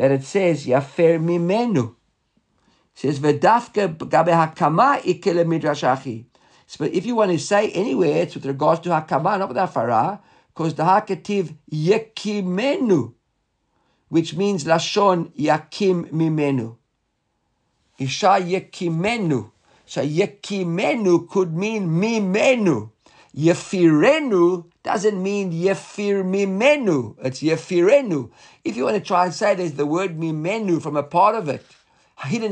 that 0.00 0.12
it 0.12 0.24
says 0.24 0.64
Yafer 0.64 1.22
Mimenu. 1.22 1.94
says 2.94 3.20
Vedafka 3.20 3.98
gabe 3.98 4.32
hakama 4.32 4.98
midrashachi. 5.02 6.24
But 6.78 6.94
if 6.94 7.04
you 7.04 7.16
want 7.16 7.32
to 7.32 7.38
say 7.38 7.70
anywhere, 7.72 8.22
it's 8.22 8.34
with 8.34 8.46
regards 8.46 8.80
to 8.80 8.88
hakama, 8.88 9.38
not 9.38 9.48
with 9.48 9.58
afara, 9.58 10.20
because 10.48 10.72
the 10.72 10.84
hakativ 10.84 11.54
yekimenu, 11.70 13.12
which 14.08 14.34
means 14.34 14.64
lashon 14.64 15.36
yakim 15.36 16.10
mimenu. 16.10 16.78
Isha 17.98 18.38
yekimenu. 18.40 19.50
So 19.84 20.02
yekimenu 20.02 21.28
could 21.28 21.54
mean 21.54 21.90
mimenu. 21.90 22.90
Yefirenu 23.36 24.64
doesn't 24.82 25.22
mean 25.22 25.52
yefir 25.52 26.24
mimenu. 26.24 27.16
It's 27.22 27.40
yefirenu. 27.40 28.30
If 28.64 28.76
you 28.76 28.84
want 28.84 28.96
to 28.96 29.02
try 29.02 29.26
and 29.26 29.34
say 29.34 29.54
there's 29.54 29.74
the 29.74 29.86
word 29.86 30.18
mimenu 30.18 30.82
from 30.82 30.96
a 30.96 31.02
part 31.02 31.36
of 31.36 31.48
it, 31.48 31.64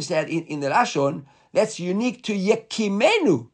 say 0.03 0.21
it 0.21 0.29
in, 0.29 0.45
in 0.45 0.61
the 0.61 0.69
Lashon, 0.69 1.25
that's 1.53 1.81
unique 1.81 2.23
to 2.25 2.33
yekimenu. 2.33 3.49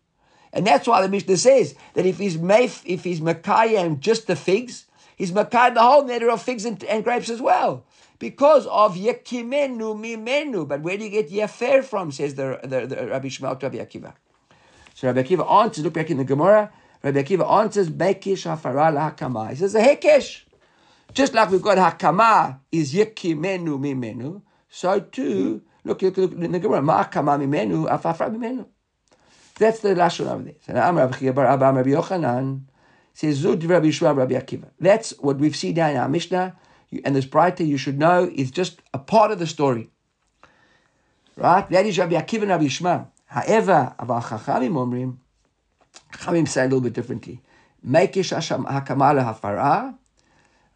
And 0.53 0.67
that's 0.67 0.87
why 0.87 1.03
the 1.03 1.09
Mishnah 1.09 1.37
says 1.37 1.75
that 1.95 2.07
if 2.07 2.19
he's 2.19 2.37
mef, 2.37 2.83
if 2.85 3.05
he's 3.05 3.21
Makayim 3.21 3.99
just 3.99 4.29
the 4.29 4.37
figs, 4.37 4.87
he's 5.17 5.33
Makayim 5.33 5.75
the 5.75 5.83
whole 5.83 6.05
matter 6.05 6.31
of 6.31 6.43
figs 6.43 6.65
and, 6.65 6.83
and, 6.85 7.03
grapes 7.03 7.29
as 7.29 7.43
well. 7.43 7.85
Because 8.21 8.67
of 8.69 8.95
Yekimenu 8.95 9.97
Mimenu. 9.99 10.67
But 10.69 10.83
where 10.83 10.97
do 10.97 11.05
you 11.05 11.11
get 11.11 11.31
Yefer 11.31 11.83
from, 11.83 12.13
says 12.13 12.37
the, 12.37 12.61
the, 12.63 12.87
the 12.87 13.09
Rabbi 13.09 13.29
Shmuel 13.29 13.59
to 13.59 13.67
Rabbi 13.67 13.79
Akiva. 13.79 14.15
So 14.95 15.09
Rabbi 15.09 15.25
Akiva 15.25 15.51
answers, 15.51 15.83
look 15.83 15.95
back 15.95 16.11
in 16.11 16.19
the 16.19 16.25
Gemara, 16.25 16.71
Rabbi 17.05 17.23
Akiva 17.23 17.61
answers, 17.61 17.91
Bekish 17.91 18.47
Hafara 18.47 19.15
Hakama. 19.15 19.51
He 19.51 19.57
says, 19.57 19.75
a 19.75 19.83
Hekesh. 19.83 20.45
Just 21.13 21.35
like 21.35 21.51
we've 21.51 21.61
got 21.61 21.77
Hakama 21.77 22.59
is 22.73 22.95
Yekimenu 22.95 23.79
Mimenu, 23.79 24.41
so 24.71 24.99
too, 25.01 25.63
look, 25.85 26.01
look, 26.01 26.17
look 26.17 26.33
in 26.33 26.51
the 26.51 26.59
Gemara, 26.59 26.81
Ma 26.81 27.05
Hakama 27.05 27.39
Mimenu, 27.39 27.87
Afafra 27.89 28.35
Mimenu. 28.35 28.67
That's 29.57 29.81
the 29.81 29.91
lashon 29.91 30.27
of 30.27 30.45
this. 30.47 30.57
And 30.67 30.79
Amar 30.79 31.07
Rabbi 31.09 31.27
Abba 31.27 31.73
Rabbi 31.73 31.91
Yochanan 31.91 32.63
says 33.13 33.45
Zud 33.45 33.69
Rabbi 33.69 33.87
Yishua 33.89 34.17
Rabbi 34.17 34.35
Akiva. 34.35 34.71
That's 34.81 35.11
what 35.19 35.37
we've 35.37 35.55
seen 35.55 35.75
down 35.75 35.91
in 35.91 35.97
our 35.99 36.09
Mishnah. 36.09 36.57
And 37.05 37.15
this 37.15 37.27
Braita 37.27 37.67
you 37.67 37.77
should 37.77 37.99
know 37.99 38.31
is 38.35 38.51
just 38.51 38.81
a 38.93 38.99
part 38.99 39.31
of 39.31 39.39
the 39.39 39.47
story. 39.47 39.91
Right? 41.37 41.69
That 41.71 41.87
is 41.87 41.99
Rabbi 41.99 42.15
Akiva 42.15 42.43
and 42.43 42.51
Rabbi 42.51 42.65
Yishma. 42.65 43.09
However, 43.27 43.95
Aval 43.99 44.23
Chachamim 44.23 44.73
Omrim, 44.73 45.19
Chachamim 46.13 46.49
say 46.49 46.63
a 46.63 46.65
little 46.65 46.81
bit 46.81 46.93
differently. 46.93 47.41
Mekish 47.87 48.33
Hakamala 48.35 49.25
Hafara. 49.25 49.97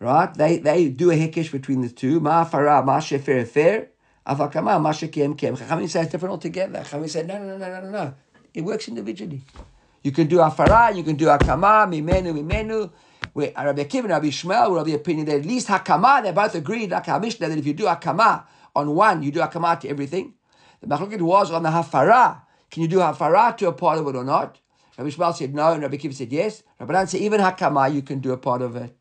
Right? 0.01 0.35
They 0.35 0.59
they 0.59 0.89
do 0.89 1.11
a 1.11 1.15
hekesh 1.15 1.51
between 1.51 1.81
the 1.81 1.89
two. 1.89 2.21
Ma 2.21 2.45
Hafara, 2.45 2.85
Ma 2.85 2.99
Shefer 2.99 3.47
Fer. 3.47 3.89
Avakama, 4.27 4.81
Ma 4.81 4.93
Shekiem 4.93 5.37
Kem. 5.37 5.57
Chachamim 5.57 5.89
say 5.89 6.05
different 6.09 6.33
altogether. 6.33 6.81
Chachamim 6.81 7.09
say, 7.09 7.23
no, 7.25 7.39
no, 7.39 7.57
no, 7.57 7.69
no, 7.69 7.81
no, 7.81 7.91
no. 7.91 8.15
It 8.55 8.63
works 8.63 8.89
individually. 8.89 9.43
You 10.03 10.13
can 10.13 10.27
do 10.27 10.39
afara, 10.39 10.95
you 10.97 11.03
can 11.03 11.17
do 11.17 11.27
akama, 11.27 11.87
mimenu, 11.89 12.33
mimenu. 12.33 12.91
Where 13.33 13.53
Rabbi 13.57 13.85
Akiva 13.85 14.01
and 14.01 14.11
Rabbi 14.11 14.29
Shmuel 14.29 14.81
of 14.81 14.87
the 14.87 14.95
opinion 14.95 15.27
that 15.27 15.37
at 15.41 15.45
least 15.45 15.69
hakama, 15.69 16.23
they 16.23 16.33
both 16.33 16.55
agreed, 16.55 16.91
like 16.91 17.07
Mishnah, 17.21 17.49
that 17.49 17.59
if 17.59 17.67
you 17.67 17.75
do 17.75 17.85
akama 17.85 18.45
on 18.75 18.95
one, 18.95 19.23
you 19.23 19.31
do 19.31 19.41
akama 19.41 19.79
to 19.81 19.89
everything. 19.89 20.35
The 20.81 20.87
machloket 20.87 21.21
was 21.21 21.51
on 21.51 21.63
the 21.63 21.69
hafara. 21.69 22.43
Can 22.71 22.83
you 22.83 22.89
do 22.89 22.99
hafara 22.99 23.57
to 23.59 23.69
a 23.69 23.73
part 23.73 23.99
of 23.99 24.07
it 24.09 24.17
or 24.17 24.25
not? 24.25 24.59
Rabbi 24.99 25.11
Shmuel 25.11 25.35
said 25.35 25.55
no, 25.55 25.73
and 25.73 25.83
Rabbi 25.83 25.97
Akiva 25.97 26.13
said 26.13 26.33
yes. 26.33 26.65
Rabbi 26.81 26.93
Dan 26.93 27.07
said 27.07 27.21
even 27.21 27.41
hakama, 27.41 27.93
you 27.93 28.03
can 28.03 28.19
do 28.19 28.33
a 28.33 28.37
part 28.37 28.63
of 28.63 28.75
it. 28.77 28.95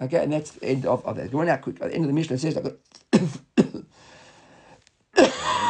Okay, 0.00 0.22
and 0.22 0.32
that's 0.32 0.52
the 0.52 0.64
end 0.64 0.86
of, 0.86 1.04
of 1.04 1.16
that. 1.16 1.30
Going 1.30 1.48
out 1.48 1.62
quick. 1.62 1.80
At 1.80 1.90
the 1.90 1.94
end 1.94 2.04
of 2.04 2.08
the 2.08 2.14
Mishnah, 2.14 2.38
says, 2.38 2.56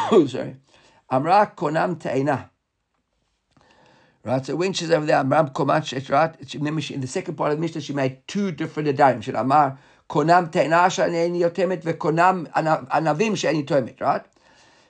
oh, 0.07 0.27
sorry. 0.27 0.55
Amra 1.09 1.51
konam 1.55 1.99
te'ena. 1.99 2.49
Right, 4.25 4.45
so 4.45 4.55
when 4.55 4.71
she's 4.71 4.89
over 4.89 5.05
there, 5.05 5.17
Amram 5.17 5.49
Komach, 5.49 6.09
right, 6.09 6.53
in 6.55 7.01
the 7.01 7.07
second 7.07 7.35
part 7.35 7.51
of 7.51 7.57
the 7.57 7.61
Mishnah, 7.61 7.81
she 7.81 7.91
made 7.91 8.25
two 8.25 8.53
different 8.53 8.87
adarim. 8.87 9.21
She 9.21 9.31
said, 9.31 9.35
Amar, 9.35 9.77
Konam 10.09 10.49
Te'nasha 10.49 11.09
Ne'eni 11.09 11.41
Yotemet, 11.41 11.83
Ve'konam 11.83 12.49
Anavim 12.53 13.35
She'eni 13.35 13.65
Toemet, 13.65 13.99
right? 13.99 14.23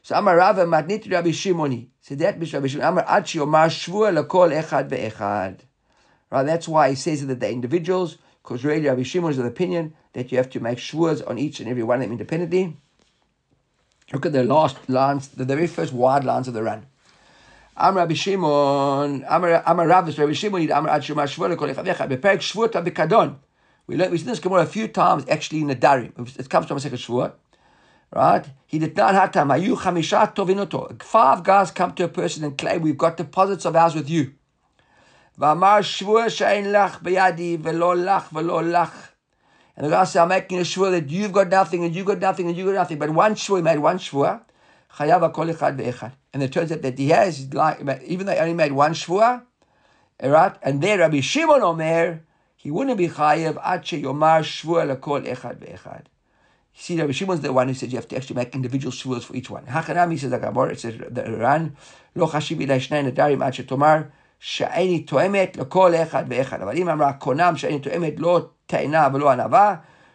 So 0.06 0.18
Amar 0.18 0.36
Rava 0.36 0.66
Matnit 0.66 1.10
Rabbi 1.10 1.30
Shimoni. 1.30 1.88
Mishnah 2.10 2.60
Rabbi 2.60 2.68
Shimoni, 2.68 2.88
Amar 2.90 3.06
Ad 3.08 3.24
Shiomar 3.24 3.70
Shvua 3.70 4.14
L'kol 4.14 4.50
Echad 4.50 4.90
Ve'echad. 4.90 5.60
Right, 6.30 6.44
that's 6.44 6.68
why 6.68 6.90
he 6.90 6.96
says 6.96 7.26
that 7.26 7.40
the 7.40 7.50
individuals, 7.50 8.18
because 8.42 8.66
really 8.66 8.86
Rabbi 8.88 9.04
Shimon 9.04 9.32
is 9.32 9.38
of 9.38 9.46
the 9.46 9.50
opinion 9.50 9.94
that 10.12 10.30
you 10.30 10.38
have 10.38 10.50
to 10.50 10.60
make 10.60 10.78
shvuas 10.78 11.26
on 11.26 11.40
each 11.40 11.62
and 11.62 11.70
every 11.70 11.84
one 11.84 12.00
of 12.00 12.02
them 12.02 12.12
independently. 12.12 12.76
Look 14.12 14.26
at 14.26 14.34
the 14.34 14.44
last 14.44 14.78
lines, 14.90 15.30
the 15.30 15.46
very 15.46 15.68
first 15.68 15.94
wide 15.94 16.26
lines 16.26 16.50
of 16.50 16.54
the 16.54 16.64
Ran. 16.64 16.86
Am 17.78 17.96
Rabbi 17.96 18.14
Shimon, 18.14 19.24
Am 19.24 19.46
Rav, 19.46 20.18
Rabbi 20.18 20.34
Shimon, 20.34 20.70
Am 20.70 20.86
Ad 20.86 21.06
Shema 21.06 21.24
Shvur 21.24 21.56
Kol 21.58 21.70
Echavecha, 21.70 22.10
Beperek 22.10 22.40
Shvuot 22.40 22.74
Abikadon. 22.74 23.38
We 23.88 23.96
learned, 23.96 24.12
we 24.12 24.18
see 24.18 24.26
this 24.26 24.40
Gemara 24.40 24.64
a 24.64 24.66
few 24.66 24.90
times 24.90 25.24
actually 25.30 25.62
in 25.62 25.68
the 25.68 25.76
Darim. 25.78 26.38
It 26.38 26.50
comes 26.50 26.66
from 26.66 26.76
a 26.76 26.80
second 26.82 26.98
Shvuot. 26.98 27.36
Right? 28.16 28.46
He 28.68 28.78
did 28.80 28.96
not 28.96 29.16
have 29.16 29.32
time. 29.32 29.50
Ayu. 29.50 29.76
Five 31.02 31.44
guys 31.44 31.72
come 31.72 31.94
to 31.94 32.04
a 32.04 32.08
person 32.08 32.44
and 32.44 32.56
claim, 32.58 32.82
we've 32.82 32.98
got 32.98 33.18
deposits 33.18 33.66
of 33.66 33.76
ours 33.76 33.96
with 33.96 34.10
you. 34.10 34.34
And 35.40 35.62
the 39.86 39.90
guy 39.90 40.04
said, 40.04 40.22
I'm 40.22 40.28
making 40.30 40.60
a 40.60 40.62
shvur 40.62 40.92
that 40.92 41.10
you've 41.10 41.32
got 41.32 41.50
nothing 41.50 41.84
and 41.84 41.96
you've 41.96 42.06
got 42.06 42.20
nothing 42.20 42.48
and 42.48 42.56
you've 42.56 42.68
got 42.68 42.76
nothing. 42.76 43.00
But 43.00 43.10
one 43.10 43.34
shvur, 43.34 43.58
he 43.58 43.64
made 43.64 43.80
one 43.80 43.98
shvur. 43.98 44.42
Chayav. 44.96 46.12
And 46.34 46.44
it 46.44 46.54
turns 46.54 46.72
out 46.72 46.84
that 46.84 47.00
he 47.00 47.10
has, 47.10 47.52
like, 47.54 47.80
even 48.04 48.28
though 48.28 48.34
he 48.34 48.40
only 48.40 48.54
made 48.54 48.74
one 48.74 48.94
shvua, 48.94 49.42
right? 50.22 50.56
And 50.62 50.82
there 50.82 51.00
Rabbi 51.00 51.22
Shimon 51.22 51.64
Omer, 51.64 52.22
he 52.56 52.70
wouldn't 52.70 52.98
be 52.98 53.08
chayev 53.08 53.60
ad 53.64 53.84
yomar 53.84 54.42
shvua 54.44 54.96
lekol 54.96 55.26
echad 55.26 55.58
ve'echad. 55.58 56.04
You 56.75 56.83
see, 56.83 57.01
Rabbi 57.01 57.13
Shimon's 57.13 57.41
the 57.41 57.53
one 57.53 57.69
who 57.69 57.75
says 57.75 57.91
you 57.93 57.99
have 57.99 58.09
to 58.09 58.17
actually 58.17 58.37
make 58.37 58.55
individual 58.55 58.93
shvuas 58.93 59.25
for 59.25 59.35
each 59.35 59.51
one. 59.51 59.65
Hachanami 59.67 60.19
says 60.19 60.31
like 60.31 60.73
it 60.73 60.81
says 60.81 60.95
the 61.11 61.37
Ran, 61.37 61.77
lo 62.15 62.27
chashiv 62.29 62.59
ilay 62.61 62.79
shnei 62.79 63.13
nadarim 63.13 63.45
ad 63.45 63.55
shetomar, 63.55 64.11
שאיני 64.41 65.01
תואמת 65.01 65.57
לכל 65.57 65.95
אחד 65.95 66.25
ואחד. 66.29 66.63
אבל 66.63 66.77
אם 66.77 66.89
אמרה 66.89 67.13
קונם 67.13 67.53
שאיני 67.57 67.79
תואמת 67.79 68.15
לא 68.19 68.47
טענה 68.67 69.09
ולא 69.15 69.31
ענווה, 69.31 69.75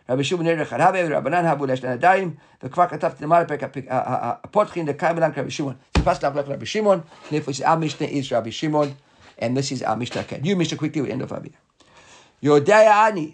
רבי 0.09 0.23
שמעון 0.23 0.47
נר 0.47 0.65
חרבה 0.65 0.99
ורבנן 1.07 1.45
הבו 1.45 1.65
לשני 1.65 1.89
נדיים, 1.89 2.35
וכבר 2.63 2.87
כתבתי 2.87 3.23
למעלה 3.23 3.45
פרק 3.45 3.59
הפותחין 3.89 4.87
לקיימלן 4.87 5.31
כרבי 5.31 5.51
שמעון. 5.51 5.73
סיפסתי 5.97 6.25
לך 6.25 6.47
לרבי 6.47 6.65
שמעון, 6.65 6.99
איפה 7.31 7.51
is 7.51 7.55
our 7.55 7.77
Mishnah 7.77 8.11
is 8.11 8.35
רבי 8.35 8.51
שמעון, 8.51 8.91
and 9.39 9.57
this 9.57 9.71
is 9.71 9.83
our 9.83 9.97
Mishnah. 9.97 10.23
Can 10.23 10.45
you 10.45 10.55
Mishnah 10.55 10.77
quickly, 10.77 11.01
we 11.01 11.11
end 11.11 11.21
of 11.21 11.31
Avia. 11.31 11.57
יודע 12.43 13.07
אני, 13.07 13.31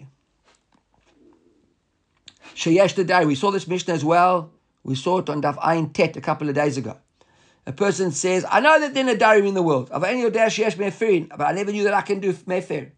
Sheyesh 2.55 2.95
today, 2.95 3.25
we 3.25 3.35
saw 3.35 3.51
this 3.51 3.67
Mishnah 3.67 3.93
as 3.93 4.05
well. 4.05 4.51
We 4.83 4.95
saw 4.95 5.19
it 5.19 5.29
on 5.29 5.41
Daf 5.41 5.57
Ayin 5.57 5.93
Tet 5.93 6.15
a 6.15 6.21
couple 6.21 6.47
of 6.47 6.55
days 6.55 6.77
ago. 6.77 6.97
A 7.65 7.73
person 7.73 8.11
says, 8.11 8.45
I 8.49 8.59
know 8.61 8.79
that 8.79 8.93
there's 8.93 9.07
are 9.07 9.15
Nadarim 9.15 9.47
in 9.47 9.53
the 9.55 9.63
world. 9.63 9.89
I've 9.91 10.03
only 10.03 10.23
Shayesh 10.29 10.75
Meferin, 10.75 11.29
but 11.29 11.41
I 11.41 11.51
never 11.51 11.71
knew 11.71 11.83
that 11.83 11.93
I 11.93 12.01
can 12.01 12.19
do 12.19 12.31
Mefer. 12.33 12.91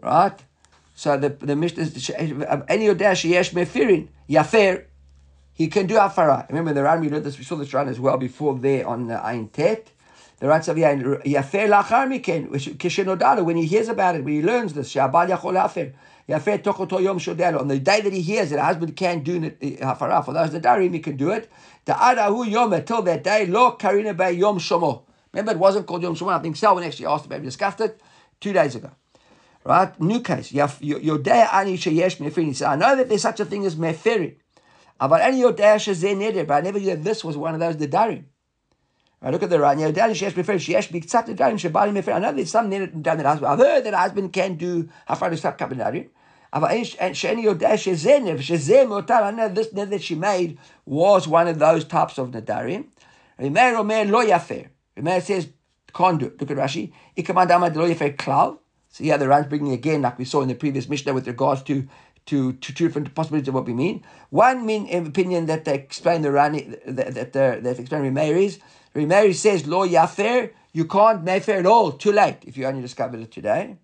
Right? 0.00 0.38
So 0.94 1.16
the, 1.16 1.30
the 1.30 1.56
Mishnah 1.56 1.84
is, 1.84 2.10
any 2.68 2.88
Sheyesh 2.88 3.52
Meferin, 3.52 4.08
Yafer, 4.28 4.84
he 5.54 5.68
can 5.68 5.86
do 5.86 5.94
Afara. 5.94 6.46
Remember, 6.48 6.74
the 6.74 6.82
Ram, 6.82 7.02
you 7.02 7.10
we 7.10 7.44
saw 7.44 7.56
this 7.56 7.72
Ram 7.72 7.88
as 7.88 7.98
well 7.98 8.18
before 8.18 8.58
there 8.58 8.86
on 8.86 9.06
the 9.06 9.14
Ayin 9.14 9.50
Tet. 9.50 9.90
The 10.40 10.46
Ran 10.46 10.62
said 10.62 10.76
yafer 10.76 11.68
lachar 11.68 12.06
miken 12.06 12.48
kishenodalo 12.76 13.44
when 13.44 13.56
he 13.56 13.66
hears 13.66 13.88
about 13.88 14.14
it 14.14 14.22
when 14.24 14.34
he 14.34 14.42
learns 14.42 14.72
this 14.72 14.94
shabal 14.94 15.28
yachol 15.28 15.64
afer. 15.64 15.92
Yafer 16.28 16.62
tochoto 16.62 17.02
yom 17.02 17.18
shodelo. 17.18 17.58
On 17.60 17.66
the 17.66 17.80
day 17.80 18.00
that 18.00 18.12
he 18.12 18.20
hears 18.20 18.52
it, 18.52 18.56
a 18.56 18.62
husband 18.62 18.94
can't 18.94 19.24
do 19.24 19.40
hafara. 19.40 20.24
For 20.24 20.32
those 20.32 20.52
that 20.52 20.62
darim, 20.62 20.94
he 20.94 21.00
can 21.00 21.16
do 21.16 21.30
it. 21.30 21.50
The 21.86 21.92
adahu 21.92 22.48
yom 22.48 22.72
until 22.72 23.02
that 23.02 23.24
day 23.24 23.46
lo 23.46 23.72
karina 23.72 24.14
by 24.14 24.28
yom 24.28 24.60
shomo. 24.60 25.02
Remember, 25.32 25.52
it 25.52 25.58
wasn't 25.58 25.88
called 25.88 26.02
yom 26.04 26.14
shomo. 26.14 26.32
I 26.32 26.38
think 26.38 26.54
Selwyn 26.54 26.84
actually 26.84 27.06
asked 27.06 27.26
about 27.26 27.40
it. 27.40 27.44
Discussed 27.44 27.80
it 27.80 28.00
two 28.40 28.52
days 28.52 28.76
ago. 28.76 28.92
Right? 29.64 29.98
New 30.00 30.20
case. 30.20 30.52
Yodea 30.52 31.52
ani 31.52 31.76
sheyesh 31.76 32.18
mefirin. 32.18 32.44
He 32.44 32.52
said, 32.52 32.68
I 32.68 32.76
know 32.76 32.94
that 32.94 33.08
there's 33.08 33.22
such 33.22 33.40
a 33.40 33.44
thing 33.44 33.66
as 33.66 33.74
mefirin. 33.74 34.36
But 35.00 35.20
any 35.20 35.40
yodea 35.42 35.78
shezeh 35.78 36.14
neder. 36.14 36.46
But 36.46 36.58
I 36.58 36.60
never 36.60 36.78
knew 36.78 36.86
that 36.86 37.02
this 37.02 37.24
was 37.24 37.36
one 37.36 37.54
of 37.54 37.60
those 37.60 37.74
nedarim. 37.74 38.26
Right, 39.21 39.31
look 39.31 39.43
at 39.43 39.49
the 39.49 39.59
right. 39.59 39.77
Yodea 39.77 40.09
sheyesh 40.11 40.33
mefirin. 40.33 40.59
Sheyesh 40.59 40.89
biktzat 40.89 41.27
nedarim 41.27 41.57
shebali 41.57 41.91
mefirin. 41.91 42.15
I 42.15 42.19
know 42.19 42.31
there's 42.33 42.51
some 42.51 42.69
neder 42.69 43.03
that 43.03 43.25
husband. 43.25 43.53
I've 43.53 43.59
heard 43.59 43.83
that 43.85 43.93
husband 43.93 44.33
can 44.33 44.55
do 44.55 44.89
hafar 45.07 45.29
nisat 45.29 45.57
kap 45.57 45.69
nedarim. 45.69 46.09
אבל 46.53 46.83
שאין 47.13 47.39
יודע 47.39 47.77
שזה 47.77 48.19
נב, 48.23 48.41
שזה 48.41 48.83
מאותה 48.87 49.27
הנב, 49.27 49.59
this 49.59 49.73
neder 49.73 49.89
that 49.89 50.03
she 50.03 50.15
made 50.15 50.57
was 50.85 51.27
one 51.27 51.47
of 51.47 51.57
those 51.57 51.83
types 51.83 52.19
of 52.19 52.31
נדרים. 52.31 52.83
רמר 53.41 53.73
אומר 53.77 54.03
לא 54.05 54.23
יפר. 54.23 54.61
רמר 54.99 55.19
says, 55.19 55.47
can't 55.93 56.19
do 56.19 56.25
it. 56.25 56.39
Look 56.39 56.51
at 56.51 56.57
Rashi. 56.57 56.91
ikam 57.17 57.47
דמא 57.47 57.69
דלא 57.69 57.87
יפר 57.87 58.07
כלל. 58.19 58.51
So 58.89 59.03
yeah, 59.03 59.17
the 59.17 59.27
Ran's 59.27 59.47
bringing 59.47 59.73
again, 59.73 60.03
like 60.03 60.19
we 60.19 60.25
saw 60.25 60.43
in 60.43 60.47
the 60.47 60.53
previous 60.53 60.87
Mishnah, 60.87 61.15
with 61.15 61.25
regards 61.25 61.63
to 61.63 61.87
to, 62.28 62.52
to 62.52 62.74
two 62.74 62.86
different 62.86 63.14
possibilities 63.14 63.48
of 63.48 63.54
what 63.54 63.64
we 63.64 63.74
mean. 63.74 64.04
One 64.28 64.66
mean 64.66 64.82
opinion 64.94 65.46
that 65.46 65.64
they 65.64 65.74
explain 65.74 66.22
the 66.22 66.30
Rani 66.30 66.60
that 66.86 67.14
that 67.14 67.36
uh, 67.36 67.54
they 67.54 67.72
that 67.72 67.78
explain 67.78 68.02
Remari's. 68.02 68.58
Remari 68.94 69.34
says 69.34 69.66
lo 69.66 69.86
yafer, 69.86 70.50
you 70.72 70.84
can't 70.84 71.24
mefer 71.24 71.58
at 71.58 71.66
all. 71.66 71.92
Too 71.92 72.12
late 72.12 72.38
if 72.46 72.56
you 72.56 72.66
only 72.66 72.82
discovered 72.82 73.20
it 73.20 73.32
today. 73.32 73.76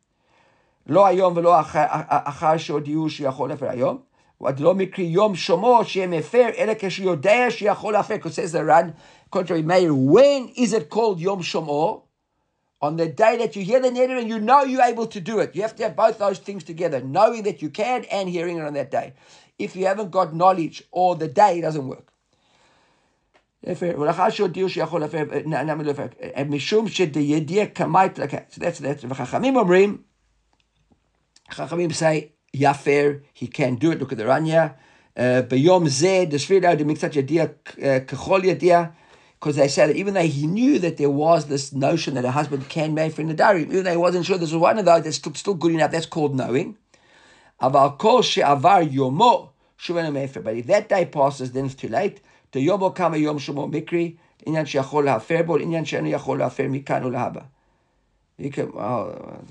Lo 0.87 1.04
Ayom 1.04 1.35
ולא 1.35 1.61
אחר 1.61 2.57
שהודיעו 2.57 3.11
שהוא 3.11 3.28
יכול 3.28 3.48
להפר 3.48 3.70
היום. 3.70 3.98
עד 4.44 4.61
לא 4.61 4.74
מקרי 4.74 5.04
יום 5.04 5.35
שומו 5.35 5.85
שיהיה 5.85 6.07
מפר, 6.07 6.48
אלא 6.59 6.72
כשהוא 6.78 7.11
יודע 7.11 7.50
שיכול 7.50 7.92
להפר. 7.92 8.14
Because 8.14 8.35
says 8.35 8.52
the 8.52 8.64
Ran, 8.64 8.92
contrary 9.30 9.62
mayor, 9.62 9.94
when 9.94 10.52
is 10.54 10.74
it 10.74 10.90
called 10.90 11.18
Yom 11.18 11.42
שומו? 11.42 12.02
On 12.83 12.95
the 12.95 13.07
day 13.07 13.35
that 13.41 13.55
you 13.55 13.63
hear 13.63 13.81
the 13.81 13.89
neder 13.89 14.17
and 14.21 14.29
you 14.29 14.39
know 14.39 14.62
you're 14.63 14.88
able 14.93 15.07
to 15.15 15.19
do 15.19 15.39
it. 15.39 15.49
You 15.55 15.62
have 15.63 15.75
to 15.75 15.83
have 15.83 15.95
both 15.95 16.17
those 16.17 16.39
things 16.39 16.63
together, 16.63 16.99
knowing 17.01 17.43
that 17.43 17.62
you 17.62 17.69
can 17.69 18.05
and 18.17 18.29
hearing 18.29 18.57
it 18.57 18.65
on 18.69 18.73
that 18.73 18.89
day. 18.89 19.13
If 19.65 19.75
you 19.75 19.85
haven't 19.85 20.12
got 20.12 20.33
knowledge 20.33 20.77
or 20.91 21.09
the 21.15 21.27
day, 21.27 21.59
it 21.59 21.63
doesn't 21.63 21.88
work. 21.88 22.05
ולאחר 23.63 24.29
שהודיעו 24.29 24.69
שיכול 24.69 25.01
להפר, 25.01 25.23
למה 25.45 25.83
לא 25.83 25.83
להפר? 25.83 26.05
משום 26.49 26.88
שדידיע 26.88 27.65
קמאית, 27.65 28.19
so 28.19 28.21
that's 28.59 28.79
that. 28.79 29.05
וחכמים 29.09 29.55
אומרים, 29.55 29.97
חכמים 31.51 31.89
say, 31.89 32.25
יפר, 32.53 33.12
he 33.35 33.47
can 33.47 33.75
do 33.75 33.91
it, 33.91 33.99
look 34.01 34.12
at 34.12 34.17
the 34.17 34.21
רניה. 34.21 34.67
ביום 35.47 35.88
זה, 35.88 36.23
דספירה 36.27 36.75
דמקצת 36.75 37.15
ידיע 37.15 37.45
ככל 38.07 38.41
ידיע, 38.43 38.83
because 39.44 39.57
they 39.57 39.68
said 39.68 39.94
even 39.94 40.14
though 40.14 40.22
he 40.22 40.46
knew 40.46 40.78
that 40.78 40.96
there 40.96 41.11
was 41.11 41.48
this 41.48 41.70
notion 41.74 42.14
that 42.14 42.24
a 42.24 42.30
husband 42.30 42.66
can 42.70 42.94
marry 42.94 43.11
for 43.11 43.20
in 43.20 43.28
the 43.28 43.35
diary, 43.35 43.64
even 43.64 43.85
though 43.85 43.90
he 43.90 43.96
wasn't 43.98 44.24
sure 44.24 44.38
this 44.38 44.52
was 44.52 44.59
one 44.62 44.78
of 44.78 44.87
those, 44.87 45.02
that's 45.02 45.16
still 45.38 45.52
good 45.52 45.72
enough. 45.72 45.90
That's 45.90 46.07
called 46.07 46.35
knowing. 46.35 46.78
But 47.61 47.74
if 47.92 47.92
that 50.66 50.88
day 50.88 51.04
passes, 51.04 51.52
then 51.52 51.66
it's 51.66 51.74
too 51.74 51.88
late. 51.88 52.22
Kama 52.54 53.18
inyan 53.18 53.37
inyan 54.46 54.64
ulahaba. 57.02 57.44
You 58.38 58.50
can 58.50 58.72
oh, 58.74 59.42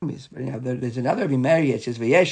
there's 0.00 0.96
another 0.96 1.22
Rabbi 1.22 1.36
Meir. 1.38 1.74
It 1.74 1.82
says, 1.82 1.98
We'll 1.98 2.24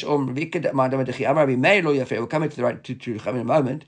come 2.29 2.49
to 2.49 2.57
the 2.57 2.63
right 2.63 2.85
to 2.85 2.95
to 2.95 3.19
come 3.19 3.35
in 3.35 3.41
a 3.41 3.45
moment. 3.45 3.87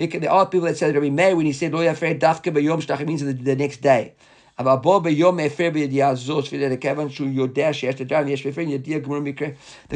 There 0.00 0.32
are 0.32 0.46
people 0.46 0.66
that 0.66 0.78
said 0.78 0.94
Rabbi 0.94 1.10
Meir 1.10 1.36
when 1.36 1.44
he 1.44 1.52
said 1.52 1.74
lo 1.74 1.80
yafer 1.80 2.18
dafka 2.18 2.50
b'yom 2.50 2.80
shtachim 2.82 3.06
means 3.06 3.22
the, 3.22 3.34
the 3.34 3.54
next 3.54 3.82
day. 3.82 4.14
The 4.56 4.78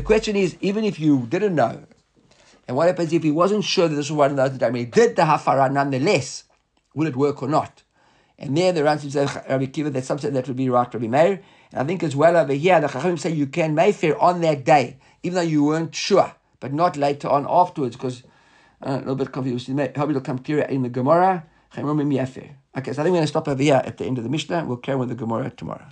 question 0.02 0.36
is, 0.36 0.56
even 0.60 0.84
if 0.84 1.00
you 1.00 1.26
didn't 1.26 1.54
know, 1.54 1.84
and 2.68 2.76
what 2.76 2.86
happens 2.86 3.12
if 3.14 3.22
he 3.22 3.30
wasn't 3.30 3.64
sure 3.64 3.88
that 3.88 3.94
this 3.94 4.10
was 4.10 4.16
one 4.16 4.30
of 4.32 4.36
those 4.36 4.58
times 4.58 4.76
he 4.76 4.84
did 4.84 5.16
the 5.16 5.22
hafara 5.22 5.72
nonetheless, 5.72 6.44
will 6.94 7.06
it 7.06 7.16
work 7.16 7.42
or 7.42 7.48
not? 7.48 7.82
And 8.38 8.54
there 8.56 8.72
the 8.72 8.84
Ransom 8.84 9.08
says, 9.08 9.34
Rabbi 9.48 9.66
Kiva, 9.66 9.88
that 9.88 10.04
some 10.04 10.18
say 10.18 10.28
that 10.28 10.46
would 10.48 10.56
be 10.56 10.68
right, 10.68 10.92
Rabbi 10.92 11.06
Meir. 11.06 11.42
And 11.72 11.80
I 11.80 11.84
think 11.84 12.02
as 12.02 12.14
well 12.14 12.36
over 12.36 12.52
here, 12.52 12.78
the 12.78 12.88
Chachamim 12.88 13.18
say 13.18 13.30
you 13.32 13.46
can 13.46 13.74
mefer 13.74 14.20
on 14.22 14.42
that 14.42 14.64
day, 14.64 14.98
even 15.22 15.36
though 15.36 15.42
you 15.42 15.64
weren't 15.64 15.94
sure, 15.94 16.34
but 16.60 16.74
not 16.74 16.98
later 16.98 17.28
on 17.28 17.46
afterwards, 17.48 17.96
because 17.96 18.22
uh, 18.86 18.96
a 18.96 18.98
little 18.98 19.14
bit 19.14 19.32
confused. 19.32 19.68
Hope 19.68 20.10
it'll 20.10 20.20
come 20.20 20.38
clear 20.40 20.60
in 20.60 20.82
the 20.82 20.90
Gemara. 20.90 21.46
Okay, 22.76 22.92
so 22.92 23.00
I 23.00 23.04
think 23.04 23.12
we're 23.14 23.18
going 23.18 23.22
to 23.22 23.26
stop 23.26 23.48
over 23.48 23.62
here 23.62 23.80
at 23.84 23.96
the 23.96 24.04
end 24.04 24.18
of 24.18 24.24
the 24.24 24.30
Mishnah. 24.30 24.64
We'll 24.66 24.76
carry 24.76 24.94
on 24.94 25.00
with 25.00 25.08
the 25.08 25.14
Gemara 25.14 25.50
tomorrow. 25.50 25.86